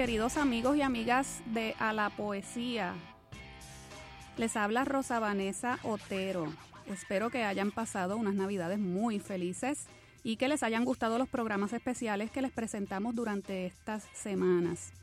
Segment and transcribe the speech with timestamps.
[0.00, 2.94] Queridos amigos y amigas de A la Poesía.
[4.38, 6.46] Les habla Rosa Vanessa Otero.
[6.86, 9.88] Espero que hayan pasado unas navidades muy felices
[10.22, 14.94] y que les hayan gustado los programas especiales que les presentamos durante estas semanas.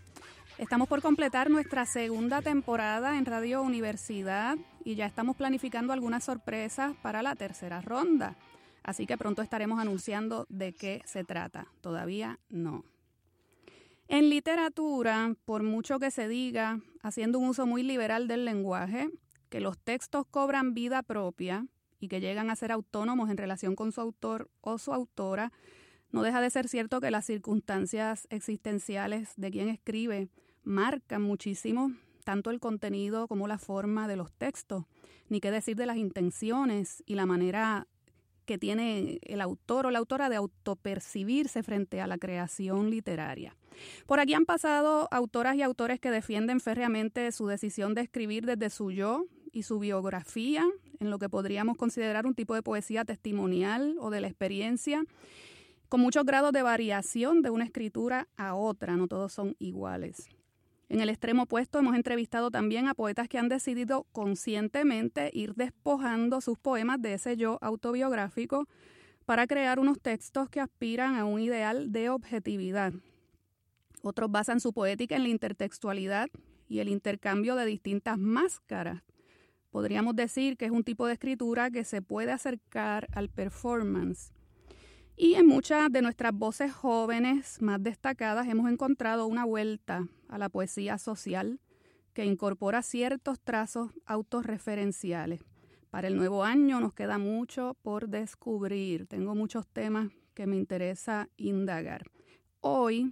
[0.57, 6.95] Estamos por completar nuestra segunda temporada en Radio Universidad y ya estamos planificando algunas sorpresas
[7.03, 8.35] para la tercera ronda.
[8.81, 11.67] Así que pronto estaremos anunciando de qué se trata.
[11.81, 12.83] Todavía no.
[14.07, 19.09] En literatura, por mucho que se diga, haciendo un uso muy liberal del lenguaje,
[19.49, 21.67] que los textos cobran vida propia
[21.99, 25.51] y que llegan a ser autónomos en relación con su autor o su autora,
[26.11, 30.29] no deja de ser cierto que las circunstancias existenciales de quien escribe
[30.63, 31.91] marcan muchísimo
[32.27, 34.83] tanto el contenido como la forma de los textos,
[35.29, 37.87] ni qué decir de las intenciones y la manera
[38.47, 43.55] que tiene el autor o la autora de autopercibirse frente a la creación literaria.
[44.07, 48.71] Por aquí han pasado autoras y autores que defienden férreamente su decisión de escribir desde
[48.71, 50.65] su yo y su biografía,
[50.99, 55.03] en lo que podríamos considerar un tipo de poesía testimonial o de la experiencia,
[55.89, 60.29] con muchos grados de variación de una escritura a otra, no todos son iguales.
[60.89, 66.39] En el extremo opuesto hemos entrevistado también a poetas que han decidido conscientemente ir despojando
[66.39, 68.67] sus poemas de ese yo autobiográfico
[69.25, 72.93] para crear unos textos que aspiran a un ideal de objetividad.
[74.01, 76.29] Otros basan su poética en la intertextualidad
[76.69, 79.03] y el intercambio de distintas máscaras.
[79.69, 84.31] Podríamos decir que es un tipo de escritura que se puede acercar al performance.
[85.19, 90.47] Y en muchas de nuestras voces jóvenes más destacadas hemos encontrado una vuelta a la
[90.47, 91.59] poesía social
[92.13, 95.41] que incorpora ciertos trazos autorreferenciales.
[95.89, 99.07] Para el nuevo año nos queda mucho por descubrir.
[99.07, 102.03] Tengo muchos temas que me interesa indagar.
[102.61, 103.11] Hoy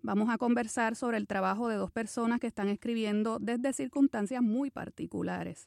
[0.00, 4.70] vamos a conversar sobre el trabajo de dos personas que están escribiendo desde circunstancias muy
[4.70, 5.66] particulares.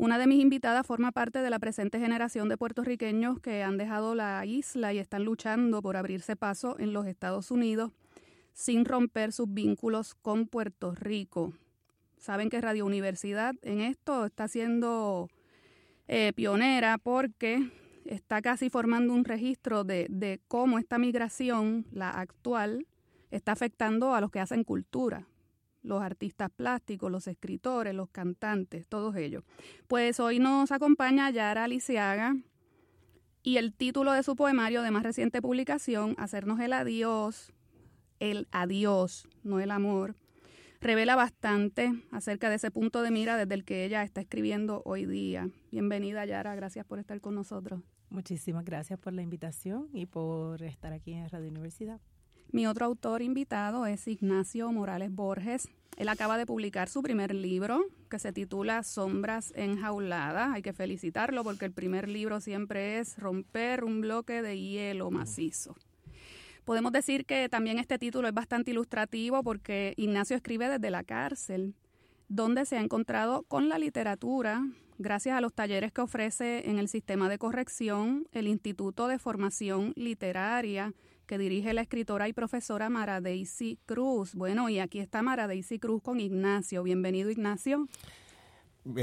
[0.00, 4.14] Una de mis invitadas forma parte de la presente generación de puertorriqueños que han dejado
[4.14, 7.92] la isla y están luchando por abrirse paso en los Estados Unidos
[8.54, 11.52] sin romper sus vínculos con Puerto Rico.
[12.16, 15.28] Saben que Radio Universidad en esto está siendo
[16.08, 17.70] eh, pionera porque
[18.06, 22.86] está casi formando un registro de, de cómo esta migración, la actual,
[23.30, 25.26] está afectando a los que hacen cultura,
[25.82, 29.44] los artistas plásticos, los escritores, los cantantes, todos ellos.
[29.88, 32.36] Pues hoy nos acompaña Yara Aliciaga
[33.42, 37.52] y el título de su poemario de más reciente publicación, Hacernos el adiós,
[38.18, 40.14] el adiós, no el amor,
[40.80, 45.06] revela bastante acerca de ese punto de mira desde el que ella está escribiendo hoy
[45.06, 45.48] día.
[45.70, 47.80] Bienvenida Yara, gracias por estar con nosotros.
[48.10, 52.00] Muchísimas gracias por la invitación y por estar aquí en Radio Universidad.
[52.52, 55.68] Mi otro autor invitado es Ignacio Morales Borges.
[55.96, 60.50] Él acaba de publicar su primer libro que se titula Sombras enjauladas.
[60.52, 65.76] Hay que felicitarlo porque el primer libro siempre es romper un bloque de hielo macizo.
[66.64, 71.76] Podemos decir que también este título es bastante ilustrativo porque Ignacio escribe desde la cárcel,
[72.28, 74.66] donde se ha encontrado con la literatura
[74.98, 79.92] gracias a los talleres que ofrece en el sistema de corrección el Instituto de Formación
[79.94, 80.92] Literaria
[81.30, 84.34] que dirige la escritora y profesora Mara Daisy Cruz.
[84.34, 86.82] Bueno, y aquí está Mara Daisy Cruz con Ignacio.
[86.82, 87.86] Bienvenido, Ignacio.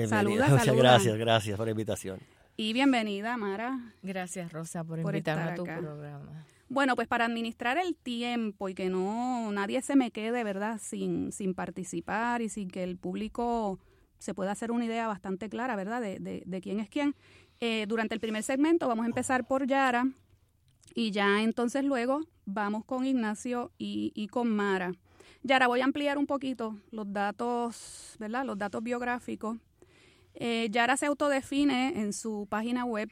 [0.10, 2.20] Saluda, Muchas gracias, gracias por la invitación.
[2.58, 3.94] Y bienvenida, Mara.
[4.04, 6.46] Gracias, Rosa, por, invitarme a tu programa.
[6.68, 11.32] Bueno, pues para administrar el tiempo y que no nadie se me quede, ¿verdad?, sin,
[11.32, 13.80] sin participar y sin que el público
[14.18, 17.16] se pueda hacer una idea bastante clara, ¿verdad?, de, de, de quién es quién.
[17.62, 20.08] Eh, durante el primer segmento vamos a empezar por Yara
[20.98, 24.94] y ya entonces luego vamos con Ignacio y, con Mara.
[25.44, 29.58] Yara, voy a ampliar un poquito los datos, ¿verdad?, los datos biográficos
[30.34, 33.10] Eh, Yara se autodefine en su página web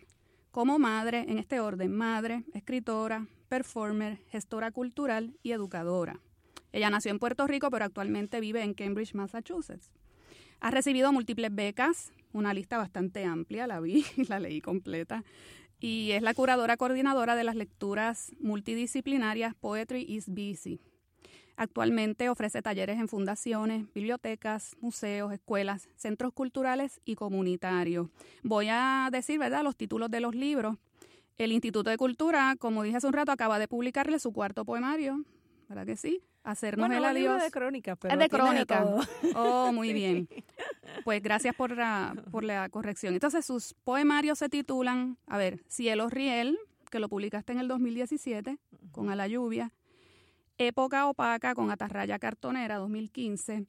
[0.49, 6.19] como madre, en este orden, madre, escritora, performer, gestora cultural y educadora.
[6.71, 9.91] Ella nació en Puerto Rico, pero actualmente vive en Cambridge, Massachusetts.
[10.59, 15.23] Ha recibido múltiples becas, una lista bastante amplia, la vi, la leí completa,
[15.85, 20.79] y es la curadora coordinadora de las lecturas multidisciplinarias Poetry is Busy.
[21.57, 28.07] Actualmente ofrece talleres en fundaciones, bibliotecas, museos, escuelas, centros culturales y comunitarios.
[28.41, 30.75] Voy a decir, ¿verdad?, los títulos de los libros.
[31.37, 35.23] El Instituto de Cultura, como dije hace un rato, acaba de publicarle su cuarto poemario,
[35.69, 36.23] ¿verdad que sí?
[36.45, 37.38] Hacernos el adiós.
[37.39, 38.86] Es de crónica, pero es de crónica.
[39.36, 40.30] Oh, muy bien.
[41.03, 43.15] Pues gracias por la, por la corrección.
[43.15, 46.59] Entonces, sus poemarios se titulan, a ver, Cielo Riel,
[46.92, 48.59] que lo publicaste en el 2017,
[48.92, 49.74] con A la lluvia,
[50.59, 53.65] Época opaca con Atarraya Cartonera, 2015,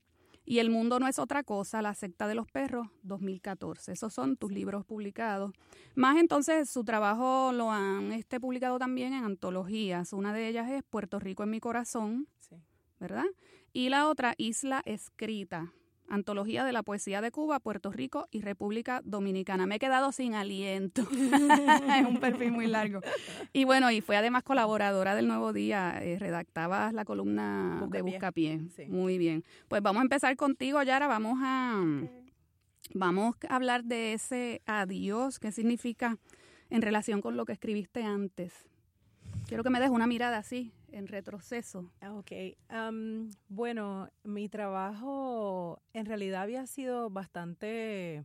[0.46, 3.92] y El mundo no es otra cosa, La secta de los perros, 2014.
[3.92, 5.52] Esos son tus libros publicados.
[5.96, 10.12] Más entonces, su trabajo lo han este, publicado también en antologías.
[10.12, 12.28] Una de ellas es Puerto Rico en mi corazón,
[13.00, 13.24] ¿verdad?
[13.72, 15.72] Y la otra, Isla Escrita,
[16.08, 19.66] Antología de la Poesía de Cuba, Puerto Rico y República Dominicana.
[19.66, 21.02] Me he quedado sin aliento.
[21.98, 23.00] es un perfil muy largo.
[23.52, 25.98] Y bueno, y fue además colaboradora del Nuevo Día.
[26.02, 28.60] Eh, redactaba la columna de Buscapié.
[28.88, 29.44] Muy bien.
[29.68, 31.06] Pues vamos a empezar contigo, Yara.
[31.06, 31.82] Vamos a,
[32.94, 35.38] vamos a hablar de ese adiós.
[35.38, 36.18] ¿Qué significa
[36.70, 38.52] en relación con lo que escribiste antes?
[39.46, 41.90] Quiero que me des una mirada así, en retroceso.
[42.00, 42.32] Ah, ok.
[43.48, 48.24] bueno, mi trabajo en realidad había sido bastante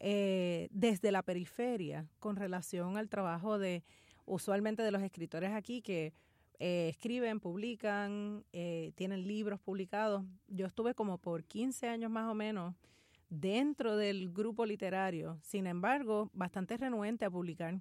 [0.00, 3.84] eh, desde la periferia con relación al trabajo de
[4.24, 6.14] usualmente de los escritores aquí que
[6.58, 10.24] eh, escriben, publican, eh, tienen libros publicados.
[10.48, 12.74] Yo estuve como por 15 años más o menos
[13.28, 17.78] dentro del grupo literario, sin embargo, bastante renuente a publicar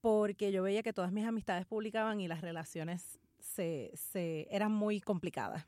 [0.00, 5.00] porque yo veía que todas mis amistades publicaban y las relaciones se, se eran muy
[5.00, 5.66] complicadas.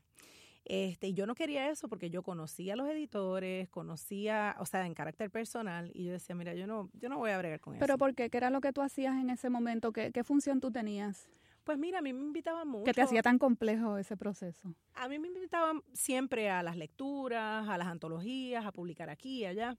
[0.65, 4.85] Este, y yo no quería eso porque yo conocía a los editores, conocía, o sea,
[4.85, 7.75] en carácter personal, y yo decía, mira, yo no, yo no voy a bregar con
[7.75, 7.81] eso.
[7.81, 8.29] ¿Pero por qué?
[8.29, 9.91] ¿Qué era lo que tú hacías en ese momento?
[9.91, 11.27] ¿Qué, qué función tú tenías?
[11.65, 12.85] Pues mira, a mí me invitaban mucho.
[12.85, 14.73] ¿Qué te hacía tan complejo ese proceso?
[14.95, 19.45] A mí me invitaban siempre a las lecturas, a las antologías, a publicar aquí y
[19.45, 19.77] allá.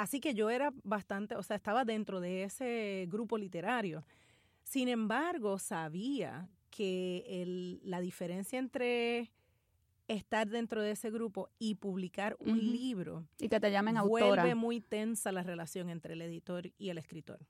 [0.00, 4.02] Así que yo era bastante, o sea, estaba dentro de ese grupo literario.
[4.62, 9.30] Sin embargo, sabía que el, la diferencia entre
[10.08, 14.80] estar dentro de ese grupo y publicar un libro y que te llamen vuelve muy
[14.80, 17.40] tensa la relación entre el editor y el escritor.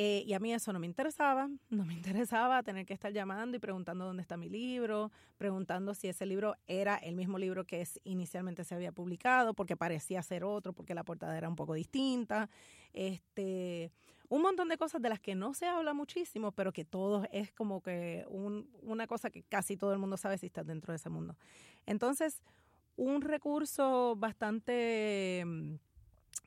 [0.00, 3.56] Eh, y a mí eso no me interesaba, no me interesaba tener que estar llamando
[3.56, 7.84] y preguntando dónde está mi libro, preguntando si ese libro era el mismo libro que
[8.04, 12.48] inicialmente se había publicado, porque parecía ser otro, porque la portada era un poco distinta.
[12.92, 13.90] Este,
[14.28, 17.50] un montón de cosas de las que no se habla muchísimo, pero que todo es
[17.50, 21.10] como que una cosa que casi todo el mundo sabe si está dentro de ese
[21.10, 21.36] mundo.
[21.86, 22.40] Entonces,
[22.94, 25.44] un recurso bastante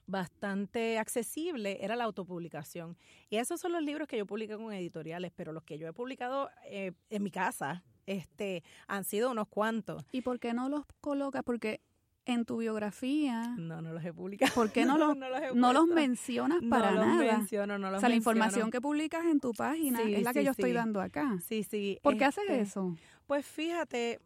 [0.08, 2.98] bastante accesible era la autopublicación.
[3.30, 5.94] Y esos son los libros que yo publico con editoriales, pero los que yo he
[5.94, 10.04] publicado eh, en mi casa este, han sido unos cuantos.
[10.12, 11.44] ¿Y por qué no los colocas?
[11.44, 11.82] Porque
[12.26, 13.56] en tu biografía.
[13.58, 14.54] No, no los he publicado.
[14.54, 15.18] ¿Por qué no los,
[15.56, 17.24] no, los mencionas para no nada?
[17.24, 20.34] Los menciono, no los O sea, la información que publicas en tu página es la
[20.34, 21.38] que yo estoy dando acá.
[21.48, 22.00] Sí, sí.
[22.02, 22.96] ¿Por qué haces este, eso?
[23.28, 24.20] Pues fíjate,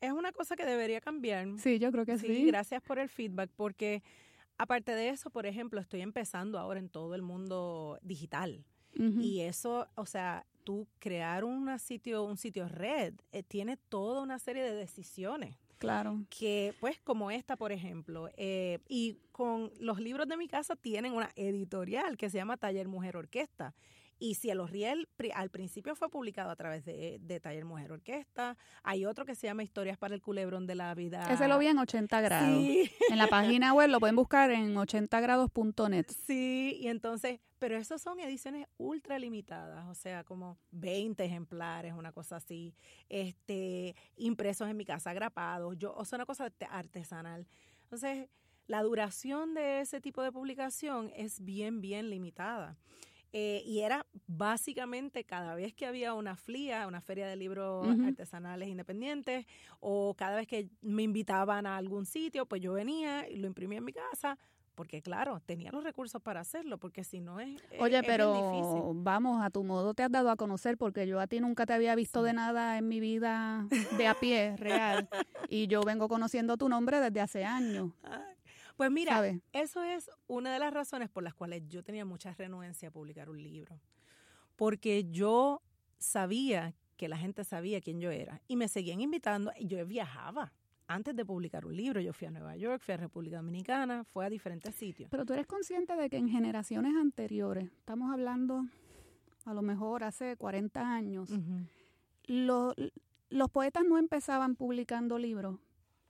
[0.00, 1.48] es una cosa que debería cambiar.
[1.58, 2.26] Sí, yo creo que sí.
[2.26, 2.46] sí.
[2.46, 4.02] Gracias por el feedback, porque
[4.58, 8.64] Aparte de eso, por ejemplo, estoy empezando ahora en todo el mundo digital.
[8.94, 14.38] Y eso, o sea, tú crear una sitio, un sitio red, eh, tiene toda una
[14.38, 15.56] serie de decisiones.
[15.78, 16.24] Claro.
[16.28, 21.14] Que, pues, como esta, por ejemplo, eh, y con los libros de mi casa tienen
[21.14, 23.74] una editorial que se llama Taller Mujer Orquesta.
[24.22, 28.56] Y Cielo Riel al principio fue publicado a través de, Taller Mujer Orquesta.
[28.84, 31.26] Hay otro que se llama Historias para el Culebrón de la Vida.
[31.28, 32.48] Ese lo vi en 80 grados.
[32.48, 32.88] Sí.
[33.10, 36.06] En la página web lo pueden buscar en 80grados.net.
[36.24, 42.12] Sí, y entonces, pero esos son ediciones ultra limitadas, o sea, como 20 ejemplares, una
[42.12, 42.76] cosa así,
[43.08, 47.48] este, impresos en mi casa, grapados, yo, o sea, una cosa artesanal.
[47.82, 48.28] Entonces,
[48.68, 52.78] la duración de ese tipo de publicación es bien, bien limitada.
[53.34, 58.68] Eh, y era básicamente cada vez que había una FLIA, una feria de libros artesanales
[58.68, 59.46] independientes,
[59.80, 63.78] o cada vez que me invitaban a algún sitio, pues yo venía y lo imprimía
[63.78, 64.38] en mi casa,
[64.74, 67.58] porque claro, tenía los recursos para hacerlo, porque si no es...
[67.78, 71.40] Oye, pero vamos, a tu modo te has dado a conocer, porque yo a ti
[71.40, 75.08] nunca te había visto de nada en mi vida de a pie real,
[75.48, 77.92] y yo vengo conociendo tu nombre desde hace años.
[78.82, 79.22] Pues mira,
[79.52, 83.30] eso es una de las razones por las cuales yo tenía mucha renuencia a publicar
[83.30, 83.78] un libro.
[84.56, 85.62] Porque yo
[85.98, 90.52] sabía que la gente sabía quién yo era y me seguían invitando y yo viajaba.
[90.88, 94.24] Antes de publicar un libro, yo fui a Nueva York, fui a República Dominicana, fui
[94.24, 95.08] a diferentes sitios.
[95.12, 98.66] Pero tú eres consciente de que en generaciones anteriores, estamos hablando
[99.44, 101.30] a lo mejor hace 40 años,
[102.24, 102.74] los,
[103.30, 105.60] los poetas no empezaban publicando libros,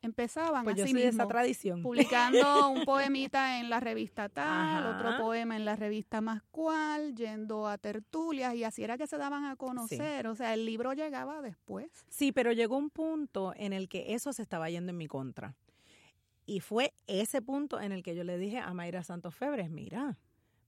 [0.02, 1.82] empezaban pues así esa tradición.
[1.82, 7.66] publicando un poemita en la revista tal, otro poema en la revista más cual, yendo
[7.68, 11.40] a tertulias y así era que se daban a conocer, o sea, el libro llegaba
[11.40, 11.88] después.
[12.08, 15.54] Sí, pero llegó un punto en el que eso se estaba yendo en mi contra.
[16.44, 20.18] Y fue ese punto en el que yo le dije a Mayra Santos Febres, mira,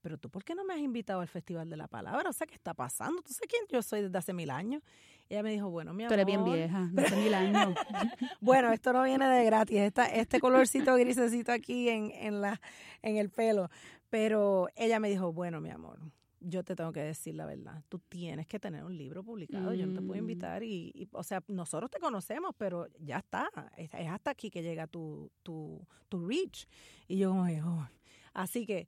[0.04, 2.28] pero tú, ¿por qué no me has invitado al Festival de la Palabra?
[2.28, 3.23] O sea, ¿qué está pasando?
[3.23, 4.82] ¿Tú sabes quién yo soy desde hace mil años?
[5.30, 6.11] ella me dijo, bueno, mi amor.
[6.11, 7.75] Tú eres bien vieja, desde hace mil años.
[8.42, 12.61] bueno, esto no viene de gratis, esta, este colorcito grisecito aquí en, en, la,
[13.00, 13.70] en el pelo.
[14.11, 15.99] Pero ella me dijo, bueno, mi amor,
[16.38, 17.82] yo te tengo que decir la verdad.
[17.88, 19.73] Tú tienes que tener un libro publicado.
[19.73, 20.25] Yo no te puedo mm.
[20.25, 23.49] invitar y, o sea, nosotros te conocemos, pero ya está.
[23.78, 25.80] Es, hasta aquí que llega tu, tu,
[26.11, 26.66] tu reach.
[27.08, 27.88] Y yo como, oh.
[28.34, 28.87] así que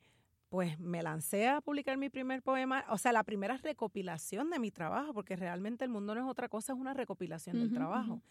[0.56, 4.70] pues me lancé a publicar mi primer poema, o sea, la primera recopilación de mi
[4.70, 8.22] trabajo, porque realmente el mundo no es otra cosa, es una recopilación del trabajo.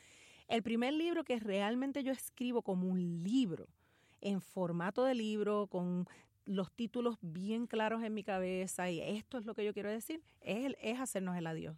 [0.47, 3.67] El primer libro que realmente yo escribo como un libro,
[4.21, 6.07] en formato de libro, con
[6.45, 10.23] los títulos bien claros en mi cabeza, y esto es lo que yo quiero decir,
[10.41, 11.77] es, es hacernos el adiós.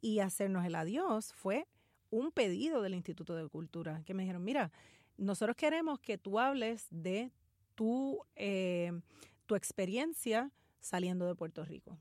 [0.00, 1.66] Y hacernos el adiós fue
[2.08, 4.72] un pedido del Instituto de Cultura, que me dijeron, mira,
[5.18, 7.32] nosotros queremos que tú hables de
[7.74, 8.18] tu...
[8.34, 8.98] Eh,
[9.46, 11.98] tu experiencia saliendo de Puerto Rico.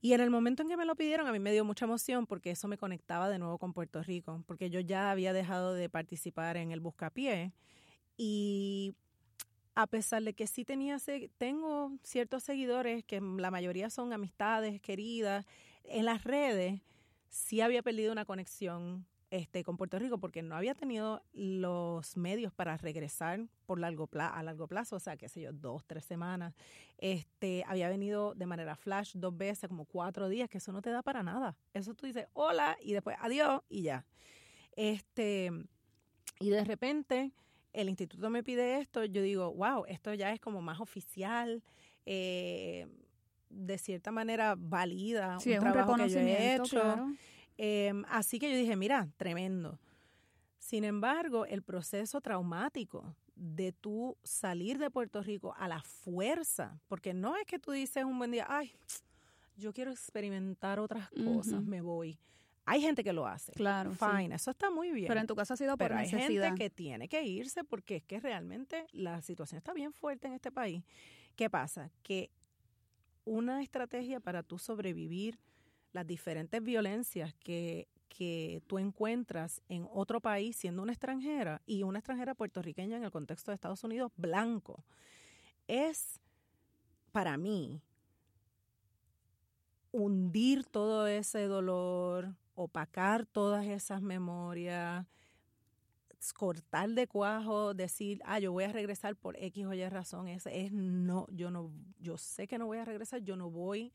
[0.00, 2.26] Y en el momento en que me lo pidieron, a mí me dio mucha emoción
[2.26, 5.88] porque eso me conectaba de nuevo con Puerto Rico, porque yo ya había dejado de
[5.88, 7.52] participar en el Buscapié
[8.16, 8.94] y
[9.76, 10.98] a pesar de que sí tenía,
[11.38, 15.46] tengo ciertos seguidores, que la mayoría son amistades queridas,
[15.84, 16.80] en las redes
[17.28, 22.52] sí había perdido una conexión este, con Puerto Rico porque no había tenido los medios
[22.52, 26.54] para regresar por largo a largo plazo, o sea, qué sé yo, dos, tres semanas.
[26.98, 30.90] Este, había venido de manera flash dos veces, como cuatro días, que eso no te
[30.90, 31.56] da para nada.
[31.72, 34.04] Eso tú dices hola y después adiós y ya.
[34.76, 35.50] Este,
[36.38, 37.32] y de repente
[37.72, 41.62] el instituto me pide esto, yo digo, wow, esto ya es como más oficial.
[42.04, 42.86] Eh,
[43.48, 47.14] de cierta manera valida un, trabajo que yo he hecho.
[47.64, 49.78] Em, así que yo dije, mira, tremendo.
[50.58, 57.14] Sin embargo, el proceso traumático de tú salir de Puerto Rico a la fuerza, porque
[57.14, 58.72] no es que tú dices un buen día, ay,
[59.56, 62.18] yo quiero experimentar otras cosas, me voy.
[62.64, 63.52] Hay gente que lo hace.
[63.52, 63.92] Claro.
[63.94, 65.06] Fine, eso está muy bien.
[65.06, 67.96] Pero en tu caso ha sido por Pero hay gente que tiene que irse porque
[67.96, 70.82] es que realmente la situación está bien fuerte en este país.
[71.36, 71.92] ¿Qué pasa?
[72.02, 72.28] Que
[73.24, 75.38] una estrategia para tú sobrevivir
[75.92, 81.98] las diferentes violencias que, que tú encuentras en otro país siendo una extranjera y una
[81.98, 84.84] extranjera puertorriqueña en el contexto de Estados Unidos blanco,
[85.68, 86.20] es
[87.12, 87.82] para mí
[89.92, 95.06] hundir todo ese dolor, opacar todas esas memorias,
[96.32, 100.46] cortar de cuajo, decir, ah, yo voy a regresar por X o Y razón, es,
[100.46, 103.92] es no, yo no, yo sé que no voy a regresar, yo no voy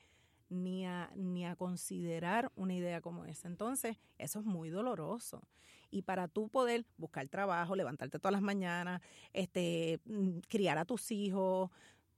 [0.50, 3.48] ni a, ni a considerar una idea como esa.
[3.48, 5.42] Entonces, eso es muy doloroso.
[5.90, 9.02] Y para tú poder buscar trabajo, levantarte todas las mañanas,
[9.34, 11.70] este, mm, criar a tus hijos,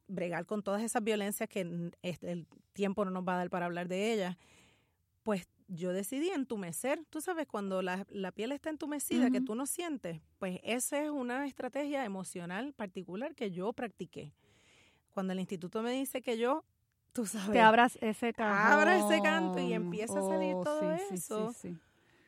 [0.08, 3.68] bregar con todas esas violencias que este, el tiempo no nos va a dar para
[3.68, 4.38] hablar de ellas,
[5.24, 7.06] pues yo decidí entumecer.
[7.10, 11.46] Tú sabes, cuando la, piel está entumecida, que tú no sientes, pues esa es una
[11.46, 14.34] estrategia emocional particular que yo practiqué.
[15.12, 16.64] Cuando el instituto me dice que yo
[17.20, 17.52] tú sabes.
[17.52, 18.74] Te abras ese canto.
[18.74, 21.54] Abra ese canto y empieza a salir oh, todo eso.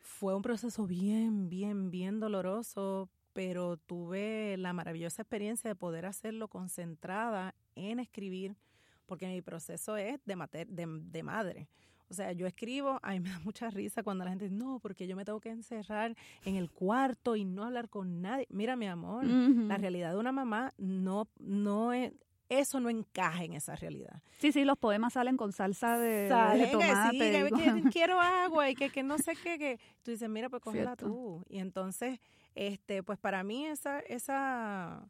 [0.01, 6.49] Fue un proceso bien, bien, bien doloroso, pero tuve la maravillosa experiencia de poder hacerlo
[6.49, 8.57] concentrada en escribir,
[9.05, 11.69] porque mi proceso es de, de, madre.
[12.09, 14.79] O sea, yo escribo, a mí me da mucha risa cuando la gente dice, no,
[14.79, 18.45] porque yo me tengo que encerrar en el cuarto y no hablar con nadie.
[18.49, 22.11] Mira, mi amor, la realidad de una mamá no, no es,
[22.51, 24.21] eso no encaja en esa realidad.
[24.39, 26.27] Sí, sí, los poemas salen con salsa de,
[26.69, 27.17] tomate.
[27.17, 30.61] Que, que, quiero agua y que, que, no sé qué, que tú dices, mira, pues
[30.61, 31.45] cógela tú.
[31.47, 32.19] Y entonces,
[32.53, 35.09] este, pues para mí esa, esa,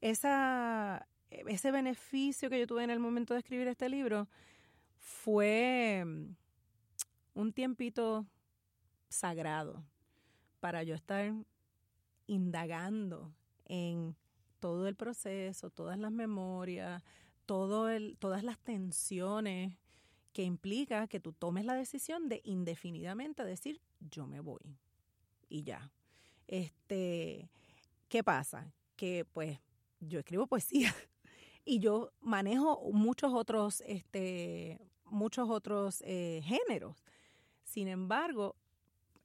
[0.00, 4.26] esa, ese beneficio que yo tuve en el momento de escribir este libro
[4.98, 6.02] fue
[7.34, 8.24] un tiempito
[9.10, 9.84] sagrado
[10.60, 11.30] para yo estar
[12.26, 13.34] indagando
[13.66, 14.16] en
[14.60, 17.02] todo el proceso, todas las memorias,
[17.46, 19.76] todo el, todas las tensiones
[20.32, 24.78] que implica que tú tomes la decisión de indefinidamente decir yo me voy
[25.48, 25.90] y ya.
[26.46, 27.50] Este,
[28.08, 28.72] ¿qué pasa?
[28.96, 29.58] Que pues
[29.98, 30.94] yo escribo poesía
[31.64, 37.04] y yo manejo muchos otros, este, muchos otros eh, géneros.
[37.64, 38.56] Sin embargo,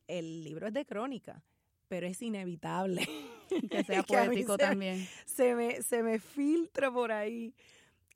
[0.08, 1.44] el libro es de crónica,
[1.88, 3.08] pero es inevitable.
[3.70, 5.08] Que sea poético también.
[5.26, 7.54] Se me, se me filtra por ahí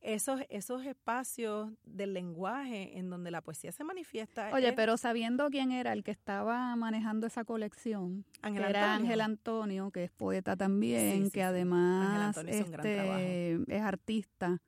[0.01, 4.49] esos, esos espacios del lenguaje en donde la poesía se manifiesta.
[4.53, 9.91] Oye, pero sabiendo quién era el que estaba manejando esa colección, que era Ángel Antonio,
[9.91, 14.61] que es poeta también, que además este, es artista.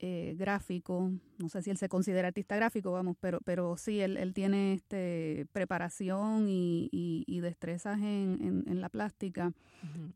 [0.00, 4.16] Eh, gráfico, no sé si él se considera artista gráfico, vamos, pero, pero sí, él,
[4.16, 9.52] él tiene este, preparación y, y, destrezas en, en, la plástica.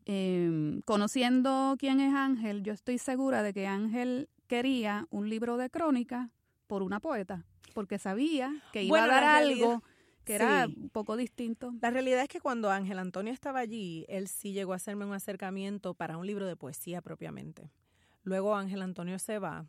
[0.05, 5.69] Em, conociendo quién es Ángel, yo estoy segura de que Ángel quería un libro de
[5.69, 6.29] crónica
[6.67, 9.83] por una poeta, porque sabía que iba a dar algo
[10.23, 11.73] que era un poco distinto.
[11.81, 15.13] La realidad es que cuando Ángel Antonio estaba allí, él sí llegó a hacerme un
[15.13, 17.69] acercamiento para un libro de poesía propiamente.
[18.23, 19.65] Luego Ángel Antonio se va.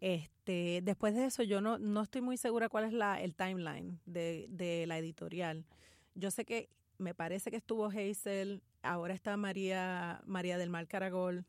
[0.00, 4.00] este, después de eso, yo no, no estoy muy segura cuál es la, el timeline
[4.06, 5.64] de, de la editorial.
[6.14, 6.68] Yo sé que
[6.98, 11.44] me parece que estuvo Hazel, ahora está María, María del Mar Caragol.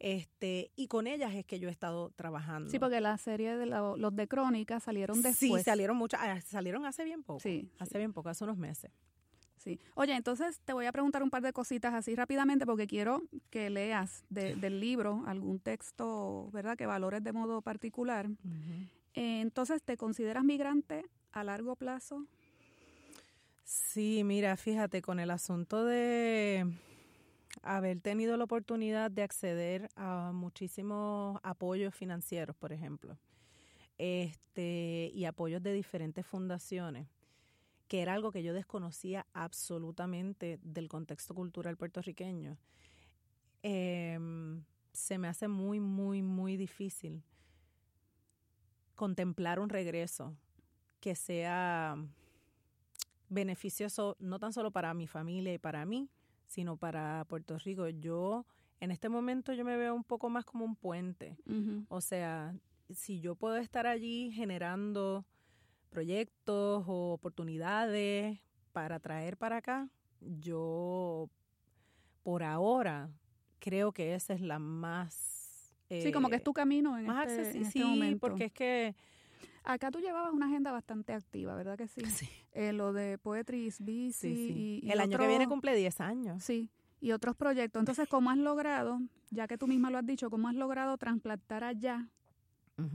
[0.00, 2.70] Este, y con ellas es que yo he estado trabajando.
[2.70, 5.36] Sí, porque la serie de los de Crónica salieron después.
[5.36, 7.40] Sí, salieron muchas, ah, salieron hace bien poco.
[7.40, 7.68] Sí.
[7.78, 8.92] Hace bien poco, hace unos meses.
[9.58, 9.78] Sí.
[9.94, 13.70] Oye, entonces te voy a preguntar un par de cositas así rápidamente porque quiero que
[13.70, 18.28] leas del libro algún texto, ¿verdad?, que valores de modo particular.
[19.14, 22.26] Eh, entonces, ¿te consideras migrante a largo plazo?
[23.64, 26.64] Sí, mira, fíjate, con el asunto de
[27.62, 33.18] haber tenido la oportunidad de acceder a muchísimos apoyos financieros, por ejemplo,
[33.98, 37.08] este, y apoyos de diferentes fundaciones
[37.88, 42.58] que era algo que yo desconocía absolutamente del contexto cultural puertorriqueño,
[43.62, 47.22] em, se me hace muy, muy, muy difícil
[48.94, 50.36] contemplar un regreso
[51.00, 51.96] que sea
[53.28, 56.10] beneficioso no tan solo para mi familia y para mí,
[56.46, 57.88] sino para Puerto Rico.
[57.88, 58.44] Yo,
[58.80, 61.38] en este momento, yo me veo un poco más como un puente.
[61.88, 62.54] O sea,
[62.90, 65.24] si yo puedo estar allí generando
[65.88, 68.38] proyectos o oportunidades
[68.72, 69.88] para traer para acá,
[70.20, 71.28] yo
[72.22, 73.10] por ahora
[73.58, 75.74] creo que esa es la más...
[75.88, 78.94] sí, como que es tu camino en, más este, este sí, porque es que...
[79.64, 82.00] Acá tú llevabas una agenda bastante activa, ¿verdad que sí?
[82.06, 82.28] Sí.
[82.52, 84.12] Eh, lo de Poetry is Busy.
[84.12, 86.42] Sí, Y, El año que viene cumple 10 años.
[86.42, 86.70] Sí,
[87.00, 87.80] y otros proyectos.
[87.80, 91.64] Entonces, ¿cómo has logrado, ya que tú misma lo has dicho, cómo has logrado transplantar
[91.64, 92.08] allá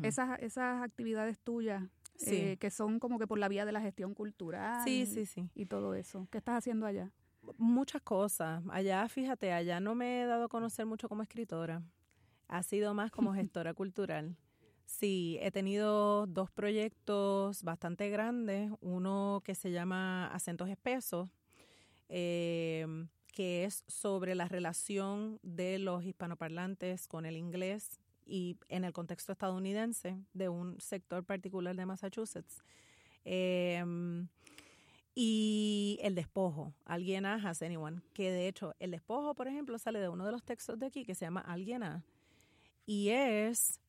[0.01, 1.83] esas, esas actividades tuyas
[2.21, 4.83] eh, que son como que por la vía de la gestión cultural.
[4.83, 5.49] Sí, sí, sí.
[5.55, 6.27] Y todo eso.
[6.31, 7.11] ¿Qué estás haciendo allá?
[7.57, 8.63] Muchas cosas.
[8.69, 11.83] Allá, fíjate, allá no me he dado a conocer mucho como escritora.
[12.47, 14.37] Ha sido más como gestora cultural.
[14.85, 18.71] Sí, he tenido dos proyectos bastante grandes.
[18.81, 21.29] Uno que se llama Acentos Espesos,
[22.09, 22.85] eh,
[23.33, 29.31] que es sobre la relación de los hispanoparlantes con el inglés y en el contexto
[29.31, 32.63] estadounidense de un sector particular de Massachusetts.
[33.25, 34.27] Em,
[35.15, 40.09] y el despojo, Alguien Has Anyone, que de hecho el despojo, por ejemplo, sale de
[40.09, 42.03] uno de los textos de aquí que se llama Alguien A.
[42.85, 43.79] Y es,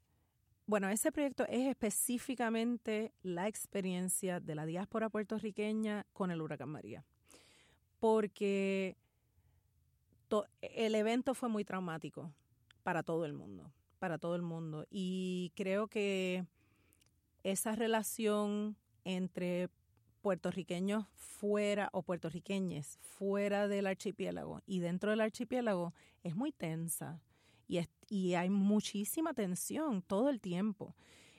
[0.66, 7.04] bueno, ese proyecto es específicamente la experiencia de la diáspora puertorriqueña con el huracán María.
[8.00, 8.96] Porque
[10.60, 12.30] el evento fue muy traumático
[12.82, 13.72] para todo el mundo
[14.04, 14.86] para todo el mundo.
[14.90, 16.44] Y creo que
[17.42, 19.70] esa relación entre
[20.20, 27.22] puertorriqueños fuera o puertorriqueñes fuera del archipiélago y dentro del archipiélago es muy tensa
[27.66, 30.94] y, y hay muchísima tensión todo el tiempo.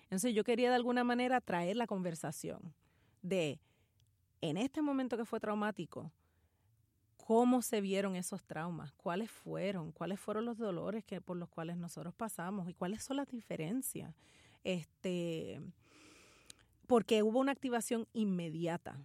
[0.05, 2.73] Entonces yo quería de alguna manera traer la conversación
[3.21, 3.59] de,
[4.41, 6.11] en este momento que fue traumático,
[7.25, 11.75] cómo se vieron esos traumas, cuáles fueron, cuáles fueron los dolores que, por los cuales
[11.75, 14.13] nosotros pasamos y cuáles son las diferencias.
[14.63, 15.59] Este,
[16.85, 18.99] porque hubo una activación inmediata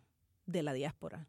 [0.45, 1.29] de la diáspora.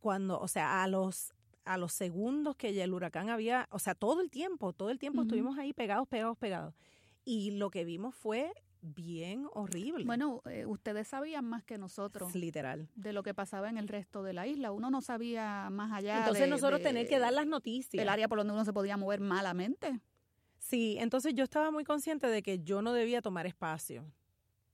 [0.00, 1.34] Cuando, o sea, a los,
[1.66, 4.98] a los segundos que ya el huracán había, o sea, todo el tiempo, todo el
[4.98, 6.74] tiempo estuvimos ahí pegados, pegados, pegados.
[7.26, 10.04] Y lo que vimos fue bien horrible.
[10.04, 12.34] Bueno, eh, ustedes sabían más que nosotros.
[12.34, 12.88] Literal.
[12.94, 14.72] De lo que pasaba en el resto de la isla.
[14.72, 16.18] Uno no sabía más allá.
[16.18, 18.02] Entonces nosotros tener que dar las noticias.
[18.02, 20.00] El área por donde uno se podía mover malamente.
[20.58, 24.04] Sí, entonces yo estaba muy consciente de que yo no debía tomar espacio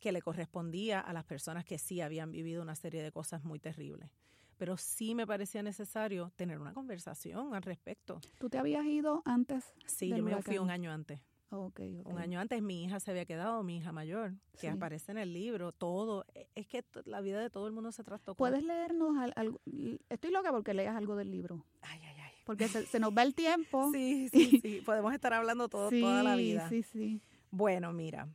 [0.02, 3.60] que le correspondía a las personas que sí habían vivido una serie de cosas muy
[3.60, 4.10] terribles.
[4.58, 8.20] Pero sí me parecía necesario tener una conversación al respecto.
[8.38, 9.72] ¿Tú te habías ido antes?
[9.86, 11.20] Sí, yo me fui un año antes.
[11.54, 15.18] Okay, Un año antes mi hija se había quedado, mi hija mayor, que aparece en
[15.18, 16.24] el libro, todo.
[16.34, 18.38] E, es que la vida de todo el mundo se trastocó.
[18.38, 19.60] ¿Puedes leernos algo?
[20.08, 21.62] Estoy loca porque leas algo del libro.
[21.82, 22.32] Ay, ay, ay.
[22.46, 23.90] Porque se, nos va el tiempo.
[23.92, 24.80] Sí, sí, sí.
[24.80, 26.70] Podemos estar hablando todo, toda la vida.
[26.70, 27.20] Sí, sí.
[27.50, 28.30] Bueno, mira.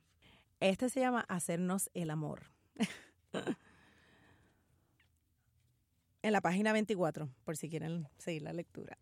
[0.60, 2.51] Este se llama Hacernos el amor.
[6.21, 8.99] en la página 24, por si quieren seguir la lectura.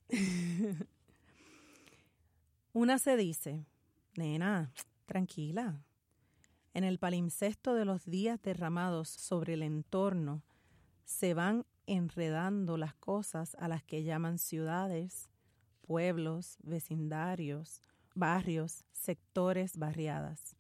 [2.72, 3.66] Una se dice,
[4.18, 4.72] Nena,
[5.06, 5.82] tranquila.
[6.74, 10.44] En el palimpsesto de los días derramados sobre el entorno
[11.06, 15.30] se van enredando las cosas a las que llaman ciudades,
[15.82, 17.82] pueblos, vecindarios,
[18.16, 20.56] barrios, sectores, barriadas.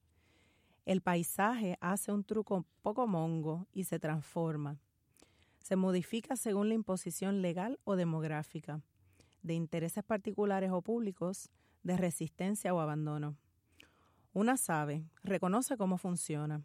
[0.85, 4.77] El paisaje hace un truco poco mongo y se transforma.
[5.63, 8.81] Se modifica según la imposición legal o demográfica,
[9.41, 11.49] de intereses particulares o públicos,
[11.81, 13.35] de resistencia o abandono.
[14.35, 16.61] Una sabe, reconoce cómo funciona.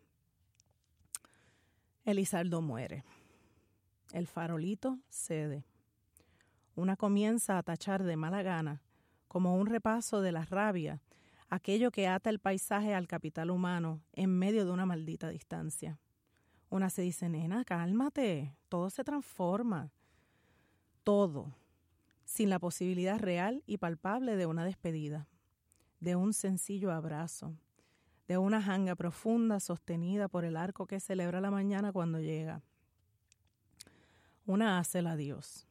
[2.05, 3.05] Elizardo muere.
[4.13, 5.65] El farolito cede.
[6.75, 8.83] Una comienza a tachar de mala gana,
[9.29, 11.01] como un repaso de la rabia,
[11.49, 16.01] aquello que ata el paisaje al capital humano en medio de una maldita distancia.
[16.71, 19.93] Una se dice, nena, cálmate, todo se transforma.
[21.05, 21.55] Todo,
[22.25, 25.29] sin la posibilidad real y palpable de una despedida
[26.01, 27.55] de un sencillo abrazo,
[28.27, 32.63] de una janga profunda sostenida por el arco que celebra la mañana cuando llega.
[34.47, 35.67] Una hace la Dios,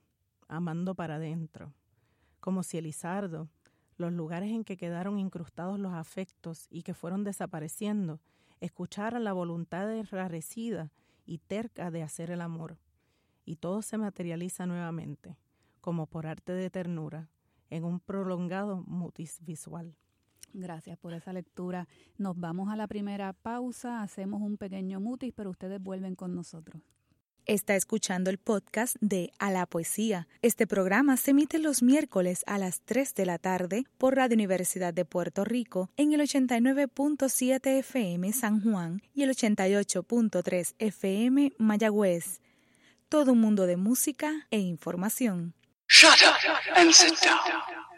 [0.48, 1.74] amando para adentro,
[2.40, 3.50] como si Elizardo,
[3.98, 8.22] los lugares en que quedaron incrustados los afectos y que fueron desapareciendo,
[8.62, 10.92] escucharan la voluntad enrarecida
[11.26, 12.78] y terca de hacer el amor,
[13.46, 15.38] y todo se materializa nuevamente,
[15.82, 17.30] como por arte de ternura,
[17.70, 19.96] en un prolongado mutis visual.
[20.54, 21.88] Gracias por esa lectura.
[22.18, 26.82] Nos vamos a la primera pausa, hacemos un pequeño mutis, pero ustedes vuelven con nosotros.
[27.50, 30.28] Está escuchando el podcast de A la Poesía.
[30.44, 34.94] Este programa se emite los miércoles a las 3 de la tarde por Radio Universidad
[34.94, 42.40] de Puerto Rico en el 89.7 FM San Juan y el 88.3 FM Mayagüez.
[43.10, 45.56] Todo un mundo de música e información.
[45.88, 47.89] Shut up and sit down.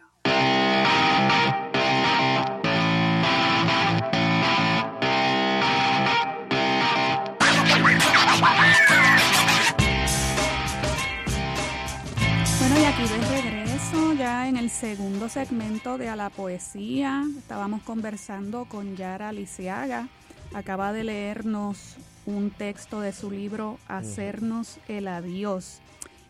[12.72, 17.82] Bueno, y aquí de regreso, ya en el segundo segmento de A la Poesía, estábamos
[17.84, 20.08] conversando con Yara Lisiaga.
[20.54, 25.82] Acaba de leernos un texto de su libro Hacernos el Adiós.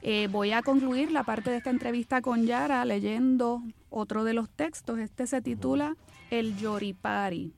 [0.02, 4.50] Eh, voy a concluir la parte de esta entrevista con Yara leyendo otro de los
[4.50, 4.98] textos.
[4.98, 5.96] Este se titula
[6.32, 7.54] El Yoripari,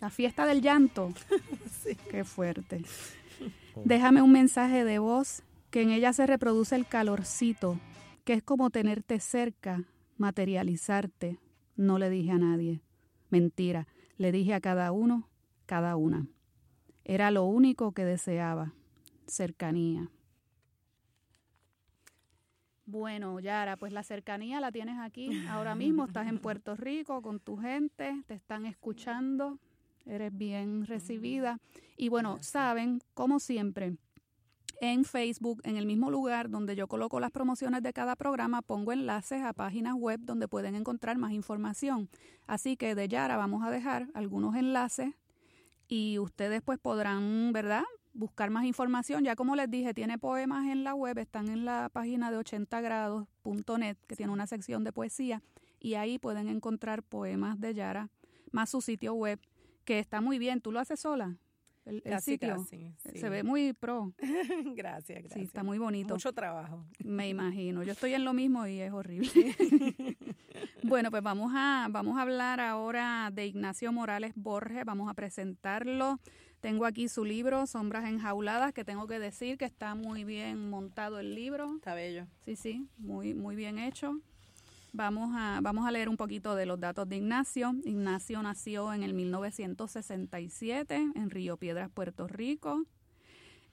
[0.00, 1.12] la fiesta del llanto.
[2.10, 2.82] Qué fuerte.
[3.84, 7.78] Déjame un mensaje de voz que en ella se reproduce el calorcito
[8.24, 9.84] que es como tenerte cerca,
[10.16, 11.38] materializarte.
[11.76, 12.82] No le dije a nadie.
[13.30, 15.28] Mentira, le dije a cada uno,
[15.66, 16.26] cada una.
[17.04, 18.74] Era lo único que deseaba,
[19.26, 20.10] cercanía.
[22.90, 26.06] Bueno, Yara, pues la cercanía la tienes aquí ahora mismo.
[26.06, 29.58] Estás en Puerto Rico con tu gente, te están escuchando,
[30.06, 31.60] eres bien recibida.
[31.96, 33.96] Y bueno, saben, como siempre,
[34.80, 38.92] en Facebook, en el mismo lugar donde yo coloco las promociones de cada programa, pongo
[38.92, 42.08] enlaces a páginas web donde pueden encontrar más información.
[42.46, 45.14] Así que de Yara vamos a dejar algunos enlaces
[45.86, 47.84] y ustedes pues podrán, ¿verdad?
[48.14, 49.22] Buscar más información.
[49.22, 53.96] Ya como les dije, tiene poemas en la web, están en la página de 80grados.net,
[54.06, 55.42] que tiene una sección de poesía,
[55.78, 58.10] y ahí pueden encontrar poemas de Yara,
[58.50, 59.40] más su sitio web,
[59.84, 60.60] que está muy bien.
[60.60, 61.36] ¿Tú lo haces sola?
[61.84, 62.66] El, sitio.
[63.14, 64.12] Se ve muy pro.
[64.74, 65.32] gracias, gracias.
[65.32, 66.14] Sí, está muy bonito.
[66.14, 66.84] Mucho trabajo.
[67.04, 67.82] Me imagino.
[67.82, 69.30] Yo estoy en lo mismo y es horrible.
[70.82, 74.84] bueno, pues vamos a, vamos a hablar ahora de Ignacio Morales Borges.
[74.84, 76.20] Vamos a presentarlo.
[76.60, 81.18] Tengo aquí su libro, Sombras Enjauladas, que tengo que decir que está muy bien montado
[81.18, 81.76] el libro.
[81.76, 82.26] Está bello.
[82.40, 84.20] Sí, sí, muy, muy bien hecho.
[84.92, 87.74] Vamos a, vamos a leer un poquito de los datos de Ignacio.
[87.84, 92.82] Ignacio nació en el 1967 en Río Piedras, Puerto Rico.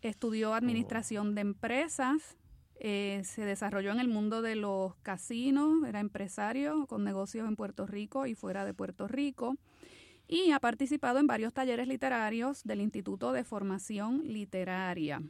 [0.01, 2.38] Estudió administración de empresas.
[2.80, 5.84] Eh, se desarrolló en el mundo de los casinos.
[5.88, 9.58] Era empresario con negocios en Puerto Rico y fuera de Puerto Rico.
[10.27, 15.23] Y ha participado en varios talleres literarios del Instituto de Formación Literaria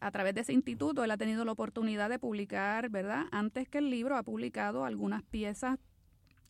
[0.00, 3.26] a través de ese instituto él ha tenido la oportunidad de publicar, ¿verdad?
[3.32, 5.78] Antes que el libro ha publicado algunas piezas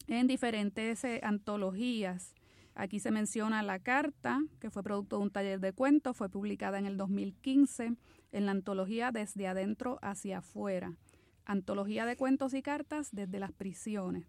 [0.09, 2.35] en diferentes eh, antologías.
[2.75, 6.79] Aquí se menciona La Carta, que fue producto de un taller de cuentos, fue publicada
[6.79, 7.95] en el 2015
[8.33, 10.97] en la antología Desde Adentro hacia Afuera,
[11.45, 14.27] antología de cuentos y cartas desde las prisiones.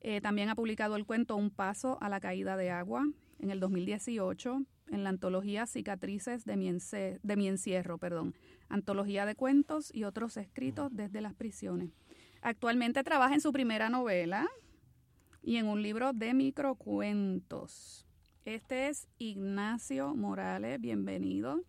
[0.00, 3.04] Eh, también ha publicado el cuento Un Paso a la Caída de Agua
[3.40, 4.62] en el 2018,
[4.94, 8.34] en la antología Cicatrices de mi, de mi encierro, perdón,
[8.68, 11.90] antología de cuentos y otros escritos desde las prisiones.
[12.40, 14.48] Actualmente trabaja en su primera novela
[15.42, 18.06] y en un libro de microcuentos.
[18.44, 21.62] Este es Ignacio Morales, bienvenido.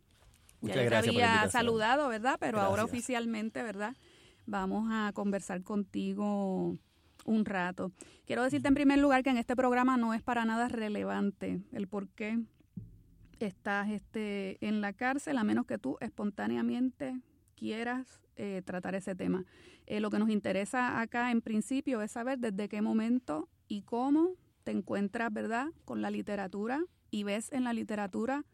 [0.61, 2.37] Muchas ya gracias había saludado, ¿verdad?
[2.39, 3.95] Pero ahora oficialmente, ¿verdad?
[4.45, 6.77] Vamos a conversar contigo
[7.25, 7.91] un rato.
[8.25, 11.87] Quiero decirte en primer lugar que en este programa no es para nada relevante el
[11.87, 12.39] por qué
[13.39, 17.19] estás este, en la cárcel, a menos que tú espontáneamente
[17.55, 19.45] quieras eh, tratar ese tema.
[19.85, 24.35] Eh, lo que nos interesa acá en principio es saber desde qué momento y cómo
[24.63, 28.45] te encuentras, ¿verdad?, con la literatura y ves en la literatura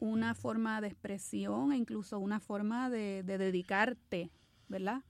[0.00, 4.30] una forma de expresión e incluso una forma de, dedicarte,
[4.68, 5.02] ¿verdad?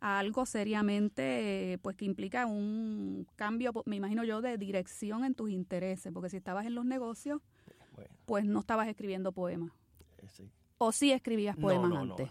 [0.00, 5.50] A algo seriamente, pues que implica un cambio, me imagino yo, de dirección en tus
[5.50, 7.42] intereses, porque si estabas en los negocios,
[8.26, 9.72] pues no estabas escribiendo poemas.
[10.18, 12.30] Eh, ¿O sí escribías poemas antes?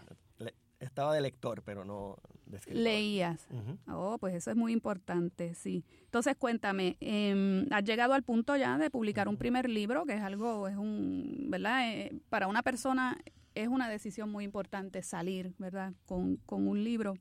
[0.80, 2.82] estaba de lector, pero no de escritor.
[2.82, 3.48] Leías.
[3.88, 5.84] Oh, pues eso es muy importante, sí.
[6.04, 10.22] Entonces, cuéntame, eh, has llegado al punto ya de publicar un primer libro, que es
[10.22, 11.92] algo, es un, ¿verdad?
[11.92, 13.18] Eh, para una persona
[13.54, 15.92] es una decisión muy importante salir, ¿verdad?
[16.06, 17.14] Con, con un libro.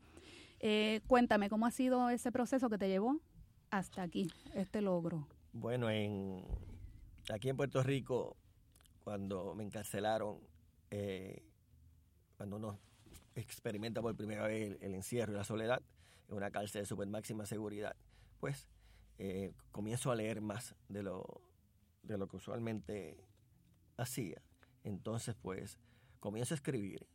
[0.60, 3.20] Eh, cuéntame, ¿cómo ha sido ese proceso que te llevó
[3.72, 5.28] hasta aquí, este logro?
[5.54, 6.44] Bueno, en
[7.34, 8.38] aquí en Puerto Rico,
[9.04, 10.40] cuando me encarcelaron,
[10.92, 11.44] eh,
[12.38, 12.80] cuando uno
[13.36, 15.82] experimenta por primera vez el, encierro y la soledad
[16.30, 17.96] en una cárcel de super máxima seguridad,
[18.40, 18.68] pues
[19.18, 21.42] eh, comienzo a leer más de lo,
[22.04, 23.18] de lo que usualmente
[23.98, 24.42] hacía.
[24.84, 25.80] Entonces, pues,
[26.20, 27.06] comienzo a escribir.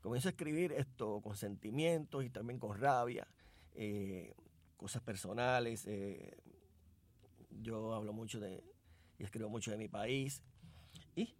[0.00, 3.26] Comienzo a escribir esto con sentimientos y también con rabia,
[3.74, 4.34] eh,
[4.76, 5.86] cosas personales.
[7.50, 8.71] yo hablo mucho de,
[9.22, 10.42] y escribo mucho de mi país.
[11.14, 11.32] Y,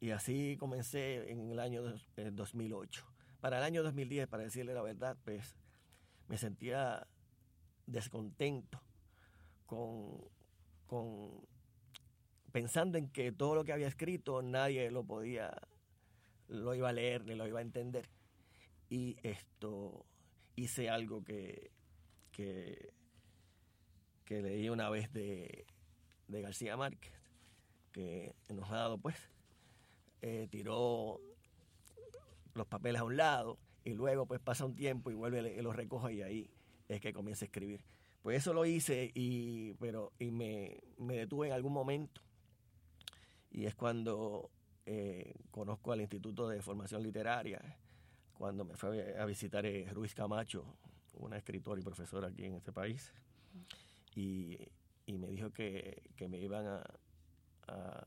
[0.00, 3.00] y así comencé en el año 2008.
[3.00, 5.56] Eh, para el año 2010, para decirle la verdad, pues
[6.28, 7.06] me sentía
[7.86, 8.82] descontento
[9.64, 10.20] con,
[10.86, 11.40] con
[12.52, 15.56] pensando en que todo lo que había escrito nadie lo podía,
[16.48, 18.10] lo iba a leer ni lo iba a entender.
[18.90, 20.04] Y esto
[20.54, 21.70] hice algo que,
[22.30, 22.92] que,
[24.26, 25.64] que leí una vez de,
[26.32, 27.12] de García Márquez,
[27.92, 29.16] que enojado pues
[30.22, 31.20] eh, tiró
[32.54, 35.74] los papeles a un lado y luego pues pasa un tiempo y vuelve y los
[35.74, 36.50] recoge y ahí
[36.88, 37.84] es que comienza a escribir.
[38.22, 42.22] Pues eso lo hice y, pero, y me, detuve en algún momento
[43.50, 44.50] y es cuando
[44.86, 47.60] eh, conozco al Instituto de Formación Literaria,
[48.34, 50.64] cuando me fue a visitar eh, Ruiz Camacho,
[51.14, 53.12] una escritora y profesora aquí en este país,
[54.14, 54.58] y,
[55.04, 56.84] y me dijo que, que me iban a,
[57.66, 58.06] a,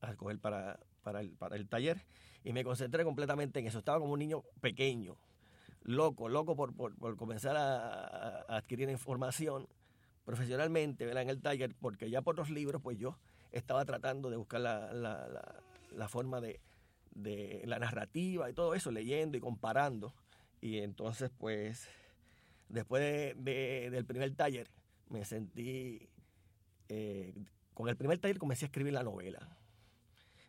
[0.00, 2.04] a escoger para, para, el, para el taller
[2.44, 3.78] y me concentré completamente en eso.
[3.78, 5.16] Estaba como un niño pequeño,
[5.82, 9.68] loco, loco por, por, comenzar a, adquirir información
[10.24, 13.18] profesionalmente en el taller, porque ya por los libros, pues yo
[13.50, 16.60] estaba tratando de buscar la, la, la, forma de,
[17.12, 20.14] de, la narrativa y todo eso, leyendo y comparando.
[20.60, 21.88] Y entonces, pues,
[22.68, 24.68] después de, del primer taller,
[25.08, 26.10] me sentí
[26.90, 27.32] eh,
[27.78, 29.56] con el primer taller comencé a escribir la novela.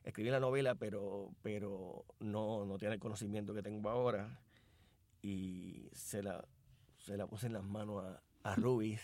[0.03, 4.41] Escribí la novela, pero, pero no, no tiene el conocimiento que tengo ahora.
[5.21, 6.43] Y se la,
[6.97, 8.99] se la puse en las manos a, a Rubis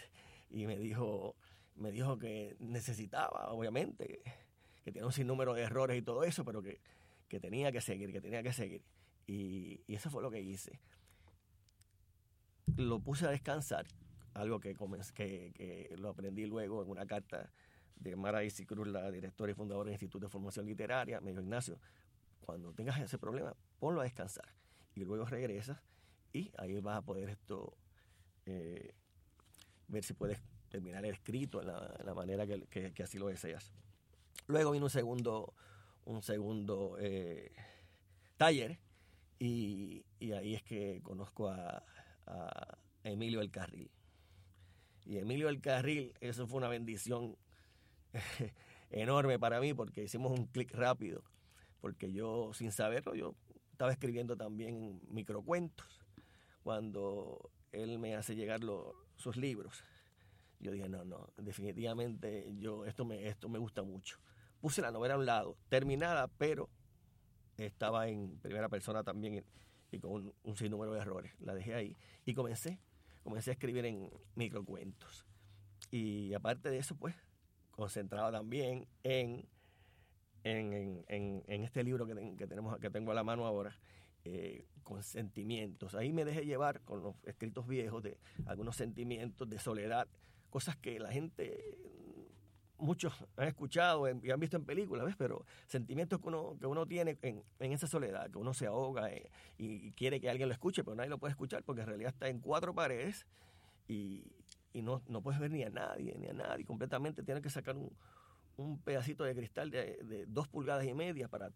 [0.49, 1.35] y me dijo,
[1.75, 4.23] me dijo que necesitaba, obviamente,
[4.83, 6.81] que tenía un sinnúmero de errores y todo eso, pero que,
[7.27, 8.81] que tenía que seguir, que tenía que seguir.
[9.27, 10.79] Y, y, eso fue lo que hice.
[12.75, 13.85] Lo puse a descansar,
[14.33, 14.75] algo que,
[15.13, 17.51] que, que lo aprendí luego en una carta
[17.95, 21.41] de Mara Isi Cruz, la directora y fundadora del Instituto de Formación Literaria, me dijo,
[21.41, 21.79] Ignacio,
[22.41, 24.47] cuando tengas ese problema, ponlo a descansar
[24.93, 25.81] y luego regresas
[26.31, 27.77] y ahí vas a poder esto
[28.45, 28.93] eh,
[29.87, 33.71] ver si puedes terminar el escrito en la, manera que, así lo deseas.
[34.47, 35.53] Luego vino un segundo,
[36.05, 37.51] un segundo eh,
[38.37, 38.77] taller
[39.39, 40.03] y,
[40.33, 41.83] ahí es que conozco a,
[42.27, 43.89] a Emilio El Carril.
[45.05, 47.37] Y Emilio El Carril, eso fue una bendición
[48.89, 51.23] enorme para mí porque hicimos un clic rápido.
[51.81, 53.35] Porque yo, sin saberlo, yo
[53.71, 55.85] estaba escribiendo también microcuentos
[56.63, 58.61] cuando él me hace llegar
[59.17, 59.83] sus libros.
[60.59, 64.19] Yo dije, no, no, definitivamente yo esto me, esto me gusta mucho.
[64.61, 66.69] Puse la novela a un lado, terminada, pero
[67.57, 69.45] estaba en primera persona también
[69.91, 71.33] y con un, un sinnúmero de errores.
[71.39, 72.79] La dejé ahí y comencé
[73.25, 75.25] comencé a escribir en microcuentos.
[75.89, 77.15] Y aparte de eso, pues,
[77.75, 79.47] concentrado también en,
[80.43, 83.77] en, en, este libro que, tenemos, que tengo a la mano ahora,
[84.23, 85.95] eh, con sentimientos.
[85.95, 90.07] Ahí me dejé llevar con los escritos viejos de algunos sentimientos de soledad,
[90.49, 91.77] cosas que la gente
[92.77, 95.15] muchos han escuchado y han visto en películas, ¿ves?
[95.17, 99.31] Pero sentimientos que uno, que uno tiene en, esa soledad, que uno se ahoga eh,
[99.57, 102.27] y, quiere que alguien lo escuche, pero nadie lo puede escuchar porque en realidad está
[102.27, 103.25] en cuatro paredes
[103.87, 104.23] y,
[104.81, 106.65] no, no, puedes ver ni a nadie, ni a nadie.
[106.65, 107.91] Completamente tienes que sacar un,
[108.57, 111.51] un pedacito de cristal de, dos pulgadas y media para,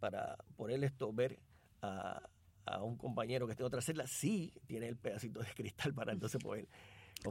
[0.00, 1.38] para poder esto ver
[1.82, 2.22] a,
[2.66, 4.06] a un compañero que esté en otra celda.
[4.06, 6.68] Sí tiene el pedacito de cristal para entonces poder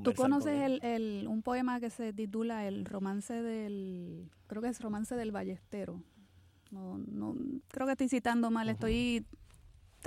[0.04, 5.16] ¿Tú conoces el, un poema que se titula El romance del, creo que es Romance
[5.16, 6.04] del Ballestero?
[6.72, 7.36] No, no,
[7.70, 9.26] creo que estoy citando mal, estoy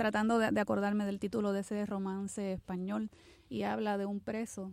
[0.01, 3.11] tratando de, acordarme del título de ese romance español
[3.49, 4.71] y habla de un preso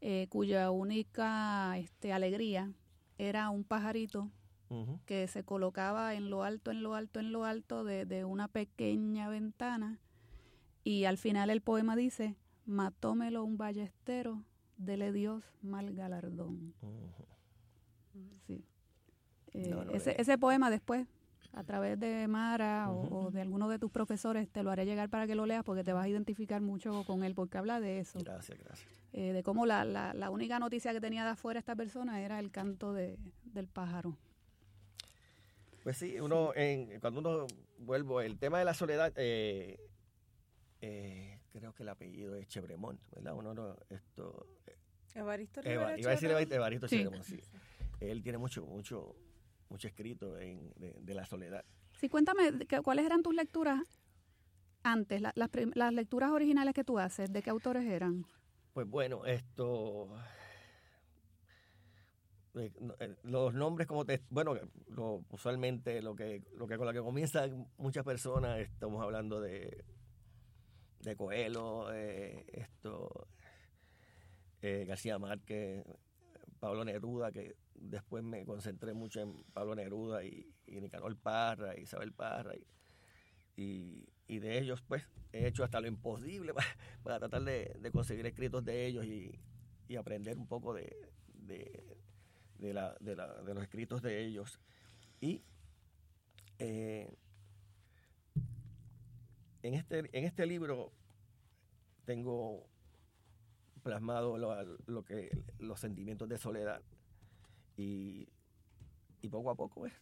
[0.00, 2.70] eh, cuya única este, alegría
[3.18, 4.30] era un pajarito
[5.04, 8.46] que se colocaba en lo alto, en lo alto, en lo alto de, de una
[8.46, 9.98] pequeña ventana
[10.84, 14.44] y al final el poema dice, matómelo un ballestero,
[14.76, 16.72] dele Dios mal galardón.
[18.46, 18.64] Sí.
[19.54, 21.08] Eh, ese, ese, poema después,
[21.56, 25.26] a través de Mara o, de alguno de tus profesores, te lo haré llegar para
[25.26, 28.18] que lo leas porque te vas a identificar mucho con él, porque habla de eso.
[28.22, 28.88] Gracias, gracias.
[29.14, 32.38] Eh, de cómo la, la, la, única noticia que tenía de afuera esta persona era
[32.40, 34.18] el canto de, del pájaro.
[35.82, 37.46] Pues sí, uno, En, cuando uno
[37.78, 39.78] vuelvo, el tema de la soledad, eh,
[41.52, 43.34] creo que el apellido es Chebremont, ¿verdad?
[43.34, 44.46] Uno no, esto...
[44.66, 44.76] Eh,
[45.14, 46.98] Evaristo Eva, Iba a decir Evaristo sí.
[46.98, 47.40] Chebremont, sí.
[48.00, 49.16] Él tiene mucho, mucho,
[49.68, 51.64] mucho escrito en, de, la soledad.
[51.98, 53.80] Sí, cuéntame, ¿cuáles eran tus lecturas
[54.82, 55.34] antes, las,
[55.74, 57.32] las lecturas originales que tú haces?
[57.32, 58.24] ¿De qué autores eran?
[58.72, 60.08] Pues bueno, esto
[62.54, 64.54] eh, eh, los nombres como te bueno
[64.88, 69.84] lo, usualmente lo que lo que con lo que comienzan muchas personas estamos hablando de
[71.06, 73.28] de Coelho, eh, esto,
[74.60, 75.84] eh, García Márquez,
[76.58, 82.12] Pablo Neruda, que después me concentré mucho en Pablo Neruda y, y Nicanor Parra, Isabel
[82.12, 82.54] Parra,
[83.56, 86.52] y, de ellos pues he hecho hasta lo imposible
[87.02, 89.40] para, tratar de, conseguir escritos de ellos y,
[89.96, 90.94] aprender un poco de,
[92.58, 93.14] de, la, de,
[93.54, 94.60] los escritos de ellos.
[95.20, 95.42] Y
[96.58, 97.14] eh,
[99.62, 100.92] en este, en este libro
[102.04, 102.68] tengo
[103.86, 106.82] plasmado lo, que, los sentimientos de soledad
[107.76, 108.28] y,
[109.30, 109.92] poco a poco pues,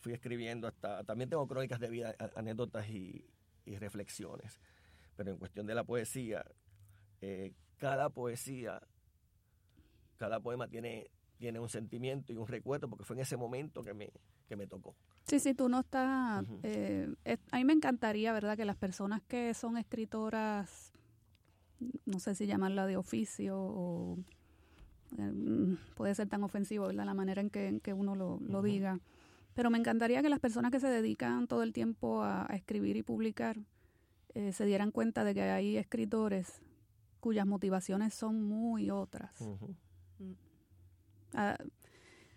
[0.00, 3.26] fui escribiendo hasta, también tengo crónicas de vida, anécdotas y,
[3.66, 4.60] reflexiones,
[5.16, 6.44] pero en cuestión de la poesía,
[7.20, 8.80] eh, cada poesía,
[10.16, 13.92] cada poema tiene, tiene un sentimiento y un recuerdo porque fue en ese momento que
[13.92, 14.10] me,
[14.48, 14.94] que me tocó.
[15.26, 16.44] Sí, sí, tú no estás...
[16.62, 17.14] Eh,
[17.50, 20.93] a mí me encantaría, ¿verdad?, que las personas que son escritoras,
[22.06, 24.18] no sé si llamarla de oficio o...
[25.18, 28.98] Eh, puede ser tan ofensivo, ¿verdad?, la manera en que, que uno lo, lo diga.
[29.54, 33.02] Pero me encantaría que las personas que se dedican todo el tiempo a, escribir y
[33.02, 33.56] publicar
[34.34, 36.60] eh, se dieran cuenta de que hay escritores
[37.20, 39.32] cuyas motivaciones son muy otras.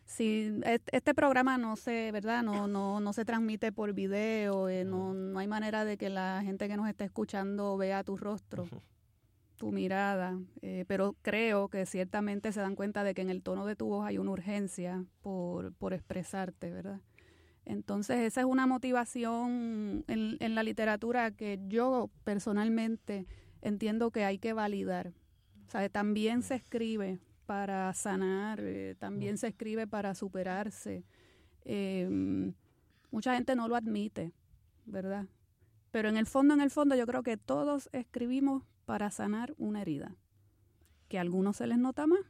[0.06, 2.41] Si este programa no se, ¿verdad?
[2.41, 6.41] No, no, no se transmite por video, eh, no, no hay manera de que la
[6.43, 8.66] gente que nos está escuchando vea tu rostro,
[9.58, 13.66] tu mirada, eh, pero creo que ciertamente se dan cuenta de que en el tono
[13.66, 17.01] de tu voz hay una urgencia por, por expresarte, ¿verdad?
[17.66, 23.28] Entonces esa es una motivación en, la literatura que yo personalmente
[23.62, 25.12] entiendo que hay que validar.
[25.68, 31.03] O sea, también se escribe para sanar, eh, también se escribe para superarse.
[31.66, 32.53] Em,
[33.12, 34.32] mucha gente no lo admite,
[34.86, 35.26] ¿verdad?
[35.91, 39.82] Pero en el fondo, en el fondo, yo creo que todos escribimos para sanar una
[39.82, 40.16] herida.
[41.10, 42.22] que a algunos se les nota más,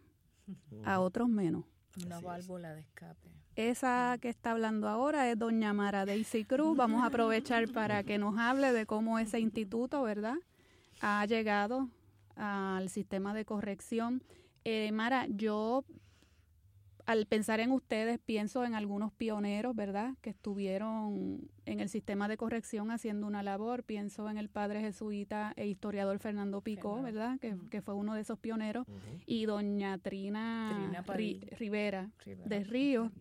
[0.83, 1.65] a otros menos.
[2.03, 3.29] Una válvula de escape.
[3.55, 6.75] Esa que está hablando ahora es doña Mara Daisy Cruz.
[6.77, 10.35] Vamos a aprovechar para que nos hable de cómo ese instituto, ¿verdad?,
[11.01, 11.89] ha llegado
[12.35, 14.23] al sistema de corrección.
[14.63, 15.85] Eh, Mara, yo
[17.07, 22.35] al pensar en ustedes pienso en algunos pioneros, ¿verdad?, que estuvieron en el sistema de
[22.35, 23.83] corrección haciendo una labor.
[23.83, 28.37] Pienso en el padre jesuita e historiador Fernando Picó, ¿verdad?, que, fue uno de esos
[28.37, 28.85] pioneros,
[29.25, 31.03] y doña Trina,
[31.57, 32.11] Rivera,
[32.45, 33.11] de Río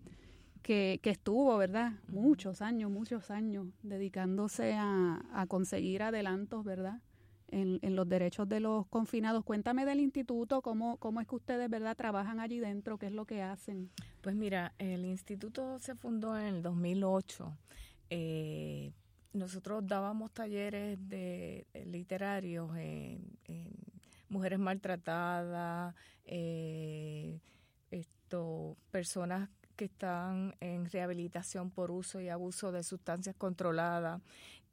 [0.66, 1.92] que, estuvo, ¿verdad?
[2.08, 7.00] Muchos años, muchos años dedicándose a, conseguir adelantos, ¿verdad?
[7.48, 9.44] En, los derechos de los confinados.
[9.44, 13.24] Cuéntame del instituto, cómo, cómo es que ustedes, ¿verdad?, trabajan allí dentro, qué es lo
[13.24, 13.90] que hacen.
[14.20, 17.56] Pues mira, el instituto se fundó en el 2008.
[18.10, 18.92] Eh,
[19.32, 23.22] nosotros dábamos talleres de, literarios en,
[24.28, 25.94] mujeres maltratadas,
[26.24, 27.38] eh,
[27.90, 34.20] esto, personas que están en rehabilitación por uso y abuso de sustancias controladas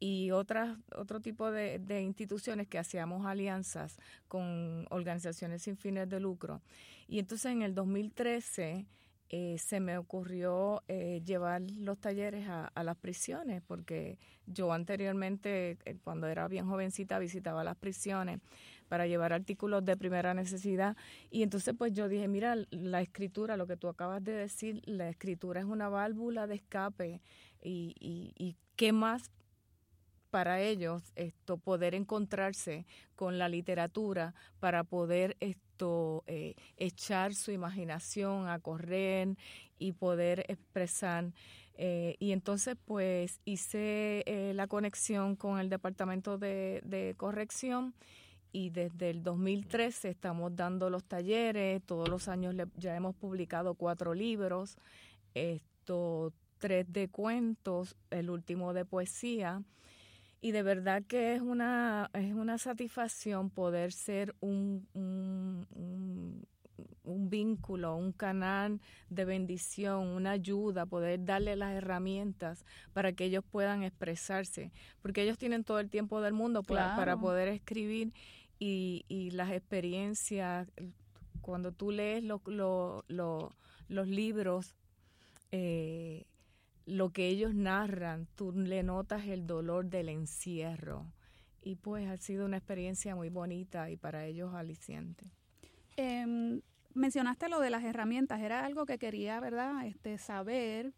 [0.03, 3.97] y otras otro tipo de, instituciones que hacíamos alianzas
[4.27, 6.61] con organizaciones sin fines de lucro.
[7.07, 8.85] Y entonces en el 2013
[9.29, 15.77] eh, se me ocurrió eh, llevar los talleres a, a, las prisiones, porque yo anteriormente,
[15.85, 18.41] eh, cuando era bien jovencita, visitaba las prisiones
[18.89, 20.97] para llevar artículos de primera necesidad.
[21.31, 25.07] Y entonces pues yo dije, mira, la escritura, lo que tú acabas de decir, la
[25.07, 27.21] escritura es una válvula de escape
[27.63, 29.31] y, y, qué más
[30.34, 38.47] para ellos esto poder encontrarse con la literatura para poder esto eh, echar su imaginación
[38.47, 39.38] a correr
[39.77, 41.31] y poder expresar
[41.75, 47.93] eh, y entonces pues hice eh, la conexión con el departamento de, corrección
[48.51, 54.15] y desde el 2013 estamos dando los talleres, todos los años ya hemos publicado cuatro
[54.15, 54.77] libros,
[55.36, 59.61] esto, tres de cuentos, el último de poesía,
[60.43, 66.45] y de verdad que es una, es una satisfacción poder ser un, un,
[67.05, 73.45] un, vínculo, un canal de bendición, una ayuda, poder darle las herramientas para que ellos
[73.49, 78.11] puedan expresarse, porque ellos tienen todo el tiempo del mundo para poder escribir
[78.59, 80.69] y, las experiencias,
[81.39, 84.75] cuando tú lees los libros,
[85.53, 86.25] eh,
[86.86, 91.05] lo que ellos narran, tú le notas el dolor del encierro.
[91.61, 95.31] Y pues ha sido una experiencia muy bonita y para ellos aliciente.
[95.95, 96.61] Em,
[96.93, 99.86] mencionaste lo de las herramientas, era algo que quería, ¿verdad?
[99.86, 100.93] Este, saber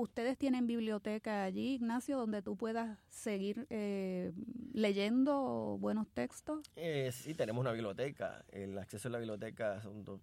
[0.00, 4.32] ¿Ustedes tienen biblioteca allí, Ignacio, donde tú puedas seguir eh,
[4.72, 6.70] leyendo buenos textos?
[6.76, 8.44] Eh, sí, tenemos una biblioteca.
[8.52, 10.20] El acceso a la biblioteca son dos,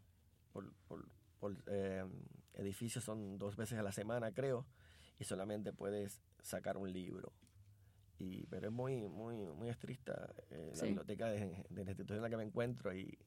[0.53, 2.05] por, por, eh,
[2.53, 4.65] edificios son dos veces a la semana, creo,
[5.19, 7.33] y solamente puedes sacar un libro.
[8.17, 12.29] Y, pero es muy, muy, muy estricta la biblioteca de, de la institución en la
[12.29, 13.17] que me encuentro y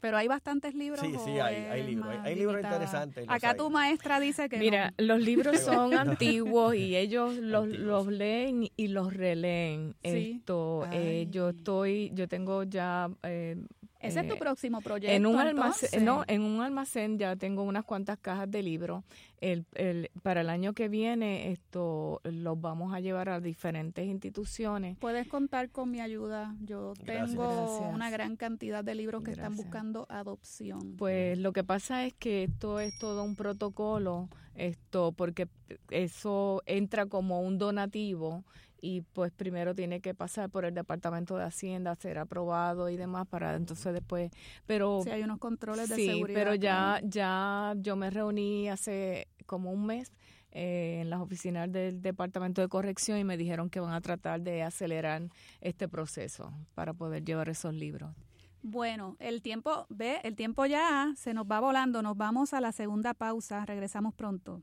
[0.00, 1.00] pero hay bastantes libros.
[1.00, 2.14] Sí, sí, hay, hay libros.
[2.22, 3.24] Hay, libros interesantes.
[3.28, 4.58] Acá tu maestra dice que.
[4.58, 9.96] Mira, los libros son antiguos y ellos los, los leen y los releen.
[10.02, 13.56] Esto, eh, yo estoy, yo tengo ya eh,
[14.00, 15.14] ese es tu eh, próximo proyecto.
[15.14, 19.04] En un almacén, no, en un almacén ya tengo unas cuantas cajas de libros.
[19.40, 24.96] El, el, para el año que viene esto los vamos a llevar a diferentes instituciones.
[24.98, 26.54] Puedes contar con mi ayuda.
[26.60, 30.96] Yo tengo una gran cantidad de libros que están buscando adopción.
[30.96, 35.48] Pues lo que pasa es que esto es todo un protocolo, esto porque
[35.90, 38.44] eso entra como un donativo
[38.80, 43.26] y pues primero tiene que pasar por el departamento de hacienda ser aprobado y demás
[43.26, 44.30] para entonces después
[44.66, 49.28] pero sí hay unos controles de sí, seguridad pero ya ya yo me reuní hace
[49.46, 50.12] como un mes
[50.50, 54.40] eh, en las oficinas del departamento de corrección y me dijeron que van a tratar
[54.40, 55.22] de acelerar
[55.60, 58.14] este proceso para poder llevar esos libros
[58.62, 62.02] bueno, el tiempo, ve, el tiempo ya se nos va volando.
[62.02, 63.64] Nos vamos a la segunda pausa.
[63.64, 64.62] Regresamos pronto.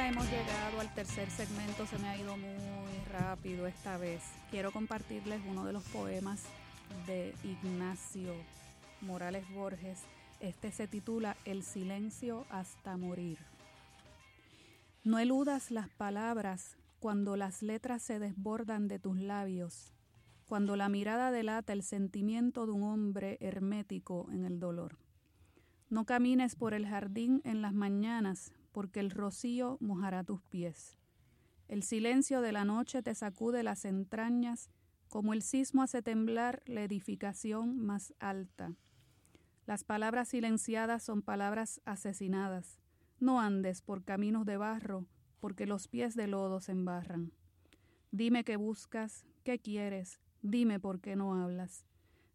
[0.00, 4.22] Hemos llegado al tercer segmento, se me ha ido muy rápido esta vez.
[4.50, 6.42] Quiero compartirles uno de los poemas
[7.06, 8.32] de Ignacio
[9.02, 10.00] Morales Borges.
[10.40, 13.38] Este se titula El silencio hasta morir.
[15.04, 19.92] No eludas las palabras cuando las letras se desbordan de tus labios,
[20.46, 24.96] cuando la mirada delata el sentimiento de un hombre hermético en el dolor.
[25.90, 30.98] No camines por el jardín en las mañanas, porque el rocío mojará tus pies.
[31.68, 34.70] El silencio de la noche te sacude las entrañas,
[35.08, 38.74] como el sismo hace temblar la edificación más alta.
[39.66, 42.80] Las palabras silenciadas son palabras asesinadas.
[43.20, 45.06] No andes por caminos de barro,
[45.38, 47.32] porque los pies de lodo se embarran.
[48.10, 51.86] Dime qué buscas, qué quieres, dime por qué no hablas.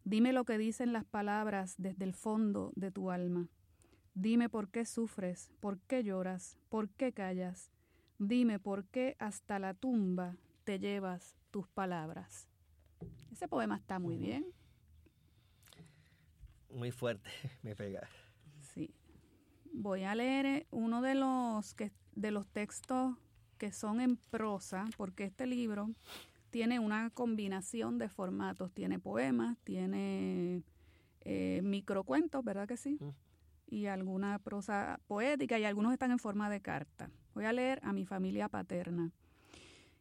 [0.04, 3.48] Dime lo que dicen las palabras desde el fondo de tu alma.
[4.20, 7.70] Dime por qué sufres, por qué lloras, por qué callas.
[8.18, 12.48] Dime por qué hasta la tumba te llevas tus palabras.
[13.30, 14.44] Ese poema está muy bien.
[16.74, 17.30] Muy fuerte,
[17.62, 18.08] me pega.
[18.74, 18.90] Sí.
[19.72, 23.14] Voy a leer uno de los que de los textos
[23.56, 25.90] que son en prosa, porque este libro
[26.50, 28.72] tiene una combinación de formatos.
[28.72, 30.64] Tiene poemas, tiene
[31.20, 32.98] eh, microcuentos, ¿verdad que sí?
[33.70, 37.10] Y alguna prosa poética y algunos están en forma de carta.
[37.34, 39.12] Voy a leer a mi familia paterna.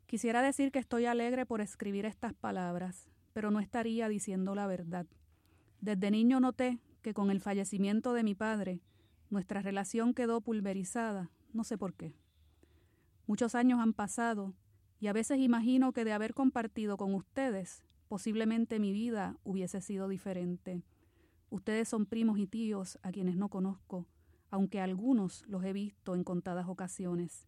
[0.06, 5.06] Quisiera decir que estoy alegre por escribir estas palabras, pero no estaría diciendo la verdad.
[5.82, 8.82] Desde niño noté que con el fallecimiento de mi padre,
[9.30, 12.16] nuestra relación quedó pulverizada, no sé por qué.
[13.26, 14.54] Muchos años han pasado
[15.00, 20.08] y a veces imagino que de haber compartido con ustedes, posiblemente mi vida hubiese sido
[20.08, 20.82] diferente.
[21.50, 24.08] Ustedes son primos y tíos a quienes no conozco,
[24.50, 27.48] aunque algunos los he visto en contadas ocasiones.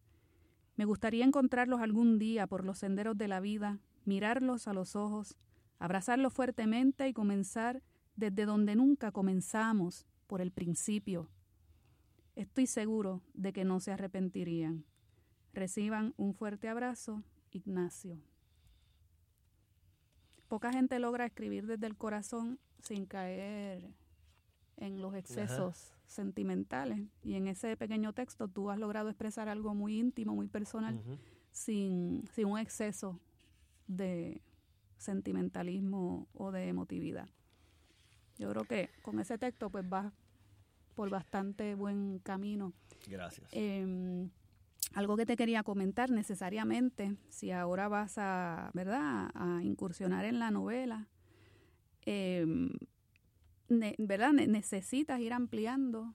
[0.76, 5.36] Me gustaría encontrarlos algún día por los senderos de la vida, mirarlos a los ojos,
[5.78, 7.82] abrazarlos fuertemente y comenzar
[8.16, 11.28] desde donde nunca comenzamos, por el principio.
[12.36, 14.84] Estoy seguro de que no se arrepentirían.
[15.52, 18.22] Reciban un fuerte abrazo, Ignacio.
[20.46, 23.90] Poca gente logra escribir desde el corazón sin caer
[24.76, 27.00] en los excesos sentimentales.
[27.22, 31.00] Y en ese pequeño texto tú has logrado expresar algo muy íntimo, muy personal,
[31.52, 33.20] sin, sin un exceso
[33.86, 34.40] de
[34.96, 37.28] sentimentalismo o de emotividad.
[38.38, 40.12] Yo creo que con ese texto pues vas
[40.94, 42.72] por bastante buen camino.
[43.06, 43.48] Gracias.
[43.52, 44.30] Em,
[44.94, 50.50] algo que te quería comentar necesariamente, si ahora vas a, ¿verdad?, a incursionar en la
[50.50, 51.06] novela,
[52.06, 52.46] eh,
[53.98, 54.32] ¿verdad?
[54.32, 56.14] necesitas ir ampliando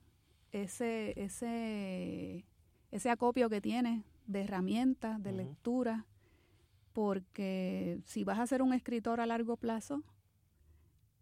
[0.52, 2.46] ese, ese,
[2.92, 6.06] ese acopio que tienes de herramientas, de lectura,
[6.94, 10.04] porque si vas a ser un escritor a largo plazo,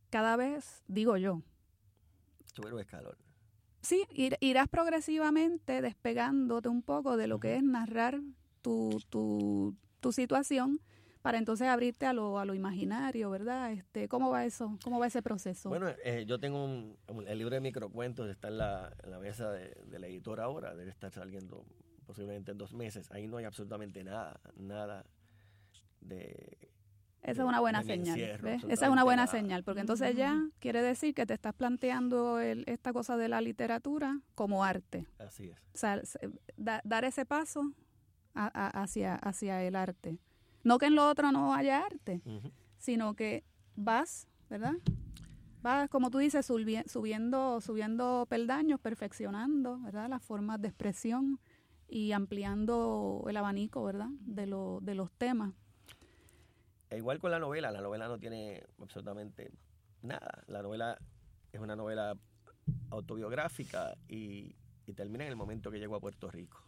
[0.09, 1.41] cada vez, digo yo,
[2.71, 3.15] un escalón.
[3.81, 4.05] Sí,
[4.39, 8.21] irás progresivamente despegándote un poco de lo que es narrar
[8.61, 10.79] tu, tu, tu situación
[11.23, 13.71] para entonces abrirte a lo, a lo imaginario, ¿verdad?
[13.71, 14.77] Este, ¿Cómo va eso?
[14.83, 15.69] ¿Cómo va ese proceso?
[15.69, 19.49] Bueno, eh, yo tengo un, el libro de microcuentos, está en la, en la mesa
[19.49, 21.65] de, la editora ahora, debe estar saliendo
[22.05, 23.09] posiblemente en dos meses.
[23.09, 25.05] Ahí no hay absolutamente nada, nada
[26.01, 26.69] de...
[27.21, 28.19] Esa es una buena señal.
[28.19, 32.91] Esa es una buena señal, porque entonces ya quiere decir que te estás planteando esta
[32.91, 35.07] cosa de la literatura como arte.
[35.19, 35.57] Así es.
[35.73, 36.01] O sea,
[36.57, 37.71] dar ese paso
[38.33, 40.19] hacia, hacia el arte.
[40.63, 42.21] No que en lo otro no haya arte,
[42.77, 43.43] sino que
[43.75, 44.73] vas, ¿verdad?
[45.61, 50.09] Vas, como tú dices, subiendo, subiendo peldaños, perfeccionando, ¿verdad?
[50.09, 51.39] Las formas de expresión
[51.87, 54.09] y ampliando el abanico, ¿verdad?
[54.21, 55.53] De, lo, de los temas.
[56.89, 59.51] E igual con la novela, la novela no tiene absolutamente
[60.01, 60.43] nada.
[60.47, 60.97] La novela
[61.51, 62.17] es una novela
[62.89, 64.55] autobiográfica y,
[64.85, 66.62] y termina en el momento que llego a Puerto Rico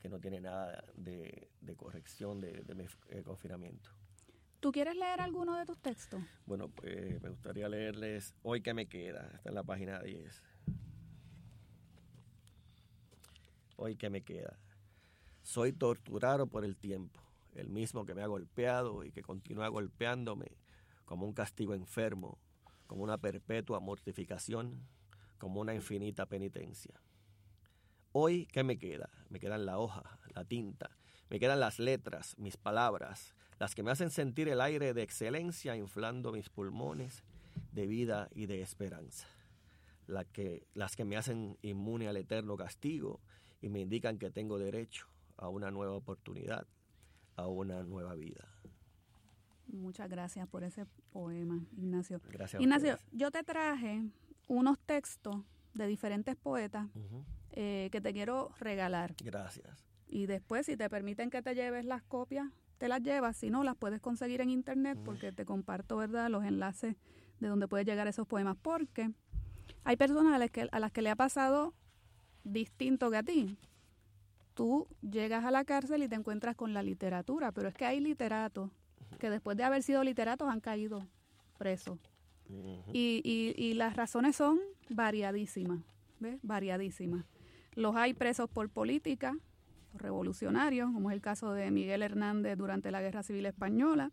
[0.00, 3.90] que no tiene nada de, corrección de, mi eh, confinamiento.
[4.60, 6.20] ¿Tú quieres leer alguno de tus textos?
[6.46, 10.42] Bueno, pues me gustaría leerles Hoy que me queda, está en la página 10.
[13.76, 14.58] Hoy que me queda.
[15.42, 17.20] Soy torturado por el tiempo,
[17.54, 20.58] el mismo que me ha golpeado y que continúa golpeándome
[21.04, 22.38] como un castigo enfermo,
[22.86, 24.82] como una perpetua mortificación,
[25.38, 27.00] como una infinita penitencia.
[28.20, 29.10] Hoy, ¿qué me queda?
[29.28, 30.90] Me quedan la hoja, la tinta,
[31.30, 35.76] me quedan las letras, mis palabras, las que me hacen sentir el aire de excelencia
[35.76, 37.22] inflando mis pulmones
[37.70, 39.28] de vida y de esperanza.
[40.32, 43.20] que, las que me hacen inmune al eterno castigo
[43.60, 45.06] y me indican que tengo derecho
[45.36, 46.66] a una nueva oportunidad,
[47.36, 48.48] a una nueva vida.
[49.68, 52.20] Muchas gracias por ese poema, Ignacio.
[52.32, 52.60] Gracias.
[52.60, 54.02] Ignacio, yo te traje
[54.48, 55.36] unos textos
[55.72, 56.88] de diferentes poetas.
[57.60, 59.16] Eh, que te quiero regalar.
[59.20, 59.84] Gracias.
[60.06, 62.46] Y después, si te permiten que te lleves las copias,
[62.78, 63.36] te las llevas.
[63.36, 66.94] Si no, las puedes conseguir en internet porque te comparto, ¿verdad?, los enlaces
[67.40, 68.56] de donde puedes llegar esos poemas.
[68.62, 69.10] Porque
[69.82, 71.74] hay personas a las que, a las que le ha pasado
[72.44, 73.58] distinto que a ti.
[74.54, 77.98] Tú llegas a la cárcel y te encuentras con la literatura, pero es que hay
[77.98, 78.70] literatos
[79.18, 81.04] que después de haber sido literatos han caído
[81.58, 81.98] presos.
[82.92, 85.80] Y, y, y las razones son variadísimas,
[86.20, 86.38] ¿ves?
[86.42, 87.24] Variadísimas.
[87.78, 89.36] Los hay presos por política,
[89.92, 94.10] por revolucionarios, como es el caso de Miguel Hernández durante la Guerra Civil Española,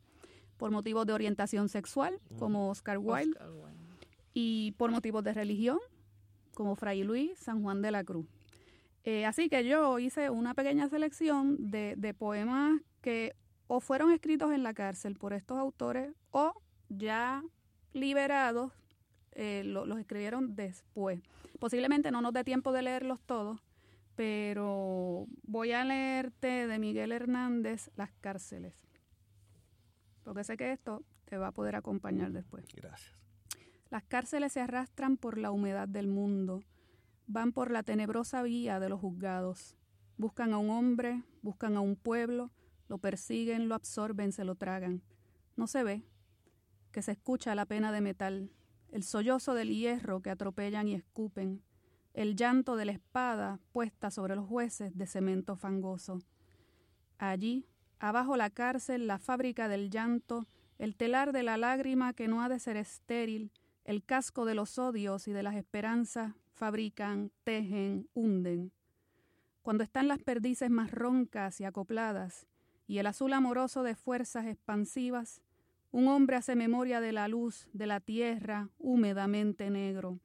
[0.57, 4.07] por motivos de orientación sexual, como Oscar Wilde, Oscar Wilde.
[4.35, 5.79] y por motivos de religión,
[6.53, 8.27] como Fray Luis San Juan de la Cruz.
[9.03, 13.33] Eh, así que yo hice una pequeña selección de, de poemas que
[13.65, 16.53] o fueron escritos en la cárcel por estos autores o
[16.89, 17.43] ya
[17.93, 18.73] liberados
[19.35, 21.21] eh, lo- los escribieron después.
[21.59, 23.59] Posiblemente no nos dé tiempo de leerlos todos,
[24.15, 28.73] pero voy a leerte de Miguel Hernández Las cárceles,
[30.23, 32.65] porque sé que esto te va a poder acompañar después.
[32.73, 33.13] Gracias.
[33.91, 36.63] Las cárceles se arrastran por la humedad del mundo,
[37.27, 39.75] van por la tenebrosa vía de los juzgados,
[40.17, 42.51] buscan a un hombre, buscan a un pueblo,
[42.87, 45.01] lo persiguen, lo absorben, se lo tragan.
[45.55, 46.03] No se ve
[46.91, 48.49] que se escucha la pena de metal,
[48.95, 51.61] el sollozo del hierro que atropellan y escupen,
[52.13, 56.21] el llanto de la espada puesta sobre los jueces de cemento fangoso.
[57.17, 57.67] Allí,
[57.99, 62.47] abajo la cárcel, la fábrica del llanto, el telar de la lágrima que no ha
[62.47, 63.51] de ser estéril,
[63.83, 68.71] el casco de los odios y de las esperanzas, fabrican, tejen, hunden.
[69.61, 72.47] Cuando están las perdices más roncas y acopladas,
[72.87, 75.41] y el azul amoroso de fuerzas expansivas,
[75.95, 80.19] un hombre hace memoria de la luz, de la tierra, húmedamente negro.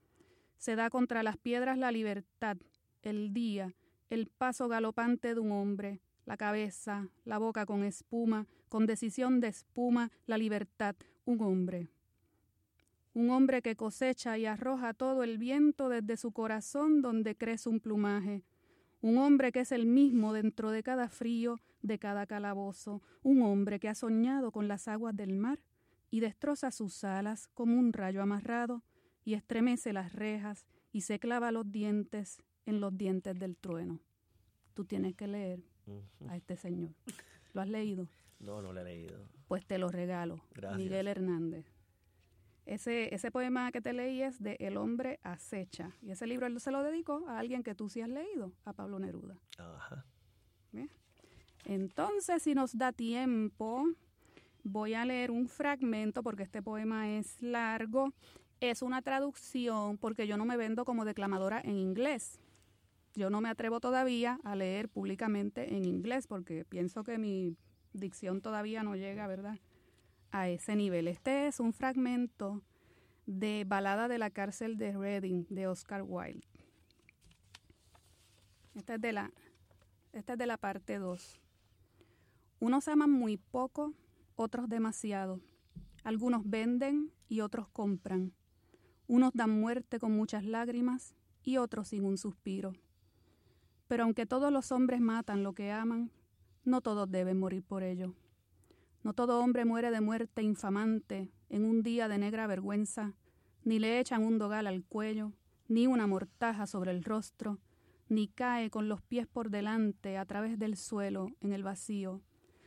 [0.59, 2.57] Se da contra las piedras la libertad,
[3.03, 3.73] el día,
[4.09, 9.47] el paso galopante de un hombre, la cabeza, la boca con espuma, con decisión de
[9.47, 11.87] espuma, la libertad, un hombre.
[13.15, 17.79] Un hombre que cosecha y arroja todo el viento desde su corazón donde crece un
[17.79, 18.43] plumaje.
[19.01, 23.03] Un hombre que es el mismo dentro de cada frío, de cada calabozo.
[23.23, 25.59] Un hombre que ha soñado con las aguas del mar
[26.11, 28.83] y destroza sus alas como un rayo amarrado
[29.25, 34.01] y estremece las rejas y se clava los dientes en los dientes del trueno.
[34.75, 35.61] Tú tienes que leer
[36.29, 36.91] a este señor.
[37.53, 38.09] ¿Lo has leído?
[38.39, 39.27] No, no lo he leído.
[39.49, 40.43] Pues te lo regalo.
[40.55, 40.79] Gracias.
[40.79, 41.67] Miguel Hernández.
[42.71, 45.91] Ese, ese poema que te leí es de El hombre acecha.
[46.03, 48.73] Y ese libro él se lo dedicó a alguien que tú sí has leído, a
[48.73, 49.37] Pablo Neruda.
[49.59, 50.07] Ajá.
[51.65, 53.87] Entonces, si nos da tiempo,
[54.63, 58.13] voy a leer un fragmento porque este poema es largo.
[58.61, 62.39] Es una traducción porque yo no me vendo como declamadora en inglés.
[63.17, 67.57] Yo no me atrevo todavía a leer públicamente en inglés porque pienso que mi
[67.93, 69.59] dicción todavía no llega, ¿verdad?
[70.33, 71.09] A ese nivel.
[71.09, 72.63] Este es un fragmento
[73.27, 76.47] de Balada de la cárcel de Reading de Oscar Wilde.
[78.75, 79.33] Esta es de la,
[80.13, 81.41] esta es de la parte 2.
[82.61, 83.95] Unos aman muy poco,
[84.37, 85.41] otros demasiado.
[86.05, 88.33] Algunos venden y otros compran.
[89.07, 92.73] Unos dan muerte con muchas lágrimas y otros sin un suspiro.
[93.89, 96.13] Pero aunque todos los hombres matan lo que aman,
[96.65, 98.15] no todos deben morir por ello.
[99.03, 103.15] No todo hombre muere de muerte infamante en un día de negra vergüenza,
[103.65, 105.33] ni le echan un dogal al cuello,
[105.69, 107.61] ni una mortaja sobre el rostro,
[108.11, 112.21] ni cae con los pies por delante a través del suelo en el vacío.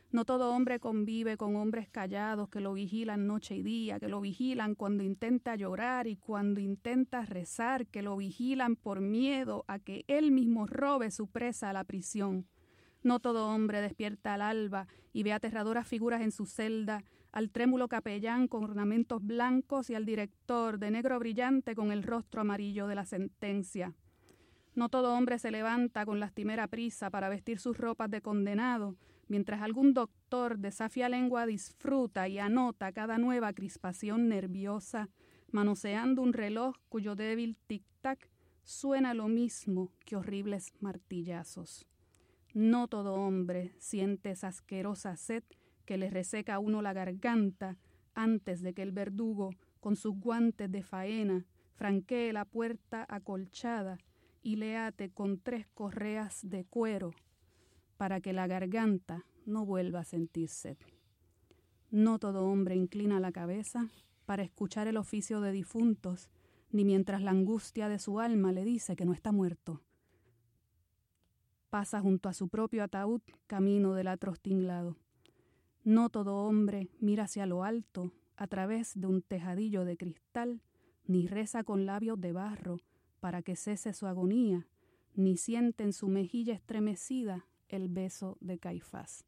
[0.10, 4.20] No todo hombre convive con hombres callados que lo vigilan noche y día, que lo
[4.22, 10.04] vigilan cuando intenta llorar y cuando intenta rezar, que lo vigilan por miedo a que
[10.08, 12.48] él mismo robe su presa a la prisión.
[13.04, 17.90] No todo hombre despierta al alba y ve aterradoras figuras en su celda, al trémulo
[17.90, 22.96] capellán con ornamentos blancos y al director de negro brillante con el rostro amarillo de
[22.96, 23.94] la sentencia.
[24.76, 28.96] No todo hombre se levanta con lastimera prisa para vestir sus ropas de condenado,
[29.28, 35.10] mientras algún doctor de safia lengua disfruta y anota cada nueva crispación nerviosa,
[35.52, 38.30] manoseando un reloj cuyo débil tic-tac
[38.64, 41.86] suena lo mismo que horribles martillazos.
[42.54, 45.44] No todo hombre siente esa asquerosa sed
[45.86, 47.78] que le reseca a uno la garganta
[48.14, 53.98] antes de que el verdugo, con sus guantes de faena, franquee la puerta acolchada
[54.44, 57.12] y le ate con tres correas de cuero
[57.98, 60.78] para que la garganta no vuelva a sentir sed.
[61.90, 63.90] No todo hombre inclina la cabeza
[64.26, 66.30] para escuchar el oficio de difuntos,
[66.72, 69.82] ni mientras la angustia de su alma le dice que no está muerto.
[71.74, 74.96] Pasa junto a su propio ataúd camino del atroz tinglado.
[75.84, 80.62] No todo hombre mira hacia lo alto a través de un tejadillo de cristal,
[81.08, 82.78] ni reza con labios de barro
[83.20, 84.68] para que cese su agonía,
[85.16, 89.26] ni siente en su mejilla estremecida el beso de Caifás.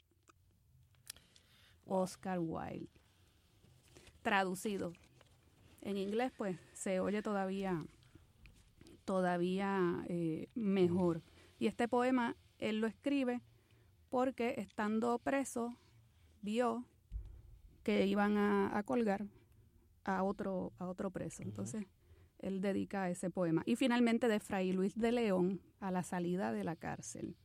[1.83, 2.91] Oscar Wilde.
[4.21, 4.93] Traducido.
[5.81, 7.83] En inglés, pues, se oye todavía,
[9.03, 11.23] todavía eh, mejor.
[11.57, 13.41] Y este poema él lo escribe
[14.09, 15.77] porque estando preso
[16.41, 16.85] vio
[17.83, 19.27] que iban a, colgar
[20.03, 21.43] a otro, a otro preso.
[21.43, 21.85] Entonces,
[22.39, 23.63] él dedica ese poema.
[23.65, 27.35] Y finalmente de Fray Luis de León a la salida de la cárcel.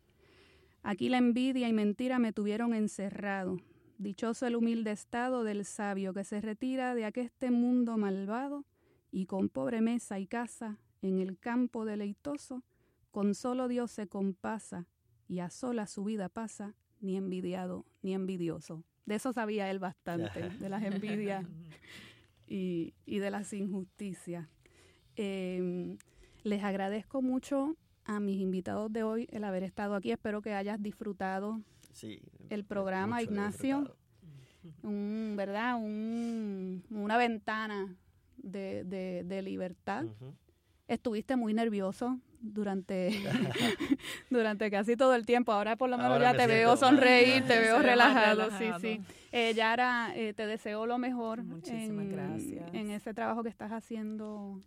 [0.83, 3.59] Aquí la envidia y mentira me tuvieron encerrado.
[3.99, 8.65] Dichoso el humilde estado del sabio que se retira de aqueste mundo malvado
[9.11, 12.63] y con pobre mesa y casa en el campo deleitoso,
[13.11, 14.87] con solo Dios se compasa
[15.29, 18.85] y a sola su vida pasa, ni envidiado ni envidioso.
[19.07, 21.45] De eso sabía él bastante, de las envidias
[22.47, 24.49] y, de las injusticias.
[25.17, 25.99] Em,
[26.43, 30.11] les agradezco mucho a mis invitados de hoy el haber estado aquí.
[30.11, 31.61] Espero que hayas disfrutado
[32.51, 33.97] el programa, Ignacio.
[34.83, 35.77] Un, ¿Verdad?
[35.77, 37.97] Un, una ventana
[38.37, 40.07] de, libertad.
[40.87, 43.23] Estuviste muy nervioso durante,
[44.31, 45.53] durante casi todo el tiempo.
[45.53, 48.51] Ahora por lo menos ya te veo sonreír, te veo relajado.
[48.59, 49.01] Sí, sí.
[49.33, 52.19] Eh, Yara, eh, te deseo lo mejor en,
[52.73, 54.61] en ese trabajo que estás haciendo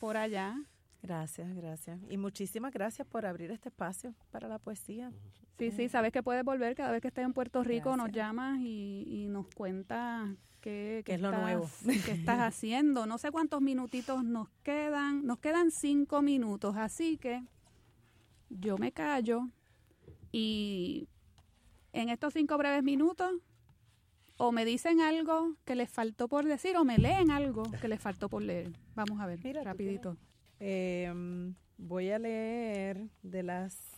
[0.00, 0.56] por allá.
[1.02, 2.00] Gracias, gracias.
[2.10, 5.12] Y muchísimas gracias por abrir este espacio para la poesía.
[5.58, 8.60] Sí, sí, sabes que puedes volver cada vez que estés en Puerto Rico, nos llamas
[8.60, 10.28] y, nos cuentas
[11.04, 13.06] qué, es lo nuevo qué estás haciendo.
[13.06, 17.42] No sé cuántos minutitos nos quedan, nos quedan cinco minutos, así que
[18.50, 19.48] yo me callo
[20.32, 21.08] y
[21.92, 23.32] en estos cinco breves minutos
[24.36, 28.00] o me dicen algo que les faltó por decir o me leen algo que les
[28.00, 28.72] faltó por leer.
[28.94, 30.16] Vamos a ver, Mira, rapidito.
[30.60, 33.97] Em, voy a leer de las,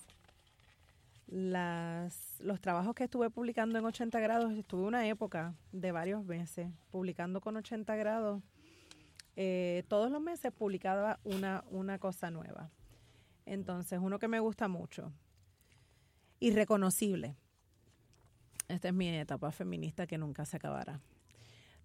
[1.30, 4.52] las los trabajos que estuve publicando en 80 grados.
[4.52, 8.42] Estuve una época de varios meses publicando con 80 grados.
[9.36, 12.70] Eh, todos los meses publicaba una, una cosa nueva.
[13.46, 15.12] Entonces, uno que me gusta mucho
[16.40, 17.36] y reconocible.
[18.68, 21.00] Esta es mi etapa feminista que nunca se acabará.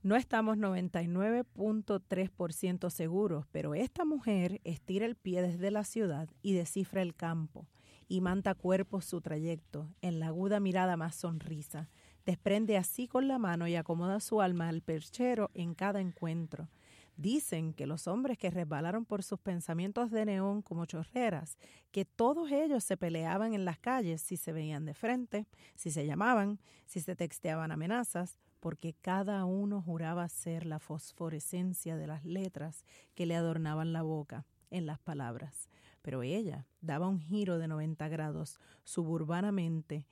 [0.04, 7.02] No estamos 99.3% seguros, pero esta mujer estira el pie desde la ciudad y descifra
[7.02, 7.66] el campo,
[8.08, 11.90] y manta cuerpo su trayecto, en la aguda mirada más sonrisa.
[12.26, 16.70] Desprende así con la mano y acomoda su alma al perchero en cada encuentro.
[17.18, 21.58] Dicen que los hombres que resbalaron por sus pensamientos de neón como chorreras,
[21.92, 25.46] que todos ellos se peleaban en las calles si se veían de frente,
[25.76, 32.08] si se llamaban, si se texteaban amenazas, porque cada uno juraba ser la fosforescencia de
[32.08, 32.84] las letras
[33.14, 35.70] que le adornaban la boca en las palabras.
[36.06, 40.06] Pero ella daba un giro de 90 grados suburbanamente,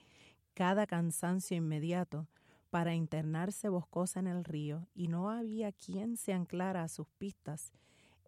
[0.55, 2.27] cada cansancio inmediato,
[2.71, 7.71] para internarse boscosa en el río, y no había quien se anclara a sus pistas.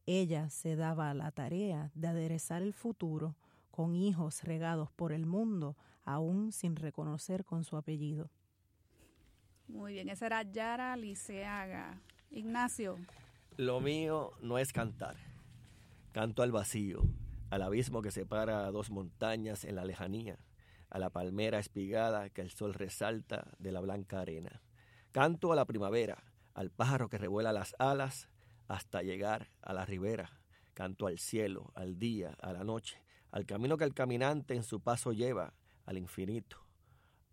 [0.05, 3.35] Ella se daba la tarea de aderezar el futuro
[3.71, 8.29] con hijos regados por el mundo, aún sin reconocer con su apellido.
[9.67, 11.99] Muy bien, esa era Yara Liceaga.
[12.29, 12.99] Ignacio.
[13.57, 15.15] Lo mío no es cantar.
[16.11, 17.01] Canto al vacío,
[17.55, 20.39] al abismo que separa dos montañas en la lejanía,
[20.89, 24.61] a la palmera espigada que el sol resalta de la blanca arena.
[25.13, 26.21] Canto a la primavera,
[26.53, 28.27] al pájaro que revuela las alas
[28.67, 30.41] hasta llegar a la ribera.
[30.73, 33.01] Canto al cielo, al día, a la noche,
[33.31, 35.53] al camino que el caminante en su paso lleva,
[35.85, 36.57] al infinito,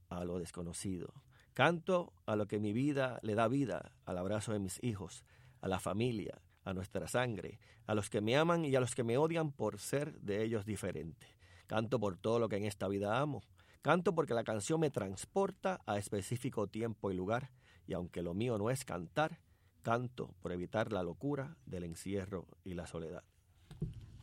[0.09, 1.13] a lo desconocido.
[1.53, 5.25] Canto a lo que mi vida le da vida, al abrazo de mis hijos,
[5.61, 9.05] a la familia, a nuestra sangre, a los que me aman y a los que
[9.05, 11.27] me odian por ser de ellos diferente.
[11.67, 13.43] Canto por todo lo que en esta vida amo.
[13.83, 17.51] Canto porque la canción me transporta a específico tiempo y lugar,
[17.87, 19.41] y aunque lo mío no es cantar,
[19.83, 23.25] canto por evitar la locura del encierro y la soledad.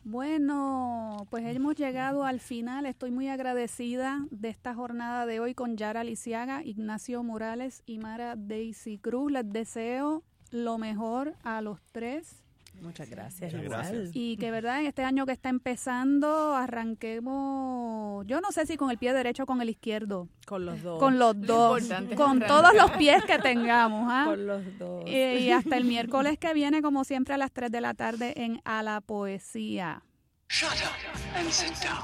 [0.02, 2.86] Bueno, pues hemos llegado al final.
[2.86, 8.34] Estoy muy agradecida de esta jornada de hoy con Yara Lisiaga, Ignacio Morales y Mara
[8.34, 9.30] Daisy Cruz.
[9.30, 12.36] Les deseo lo mejor a los tres.
[12.82, 13.52] Muchas gracias.
[13.52, 13.80] Muchas igual.
[13.82, 14.10] gracias.
[14.14, 18.90] Y que verdad, en este año que está empezando, arranquemos, yo no sé si con
[18.90, 20.98] el pie derecho o con el izquierdo, Con los dos.
[20.98, 21.82] con los dos,
[22.16, 24.08] con todos los pies que tengamos.
[24.10, 24.24] ¿ah?
[24.26, 25.04] Con los dos.
[25.06, 28.32] Eh, y hasta el miércoles que viene, como siempre, a las 3 de la tarde
[28.36, 30.02] en A la Poesía.
[30.48, 32.02] Shut up and sit down.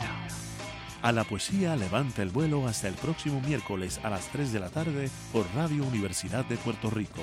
[1.03, 4.71] A la poesía levanta el vuelo hasta el próximo miércoles a las 3 de la
[4.71, 7.23] tarde por Radio Universidad de Puerto Rico.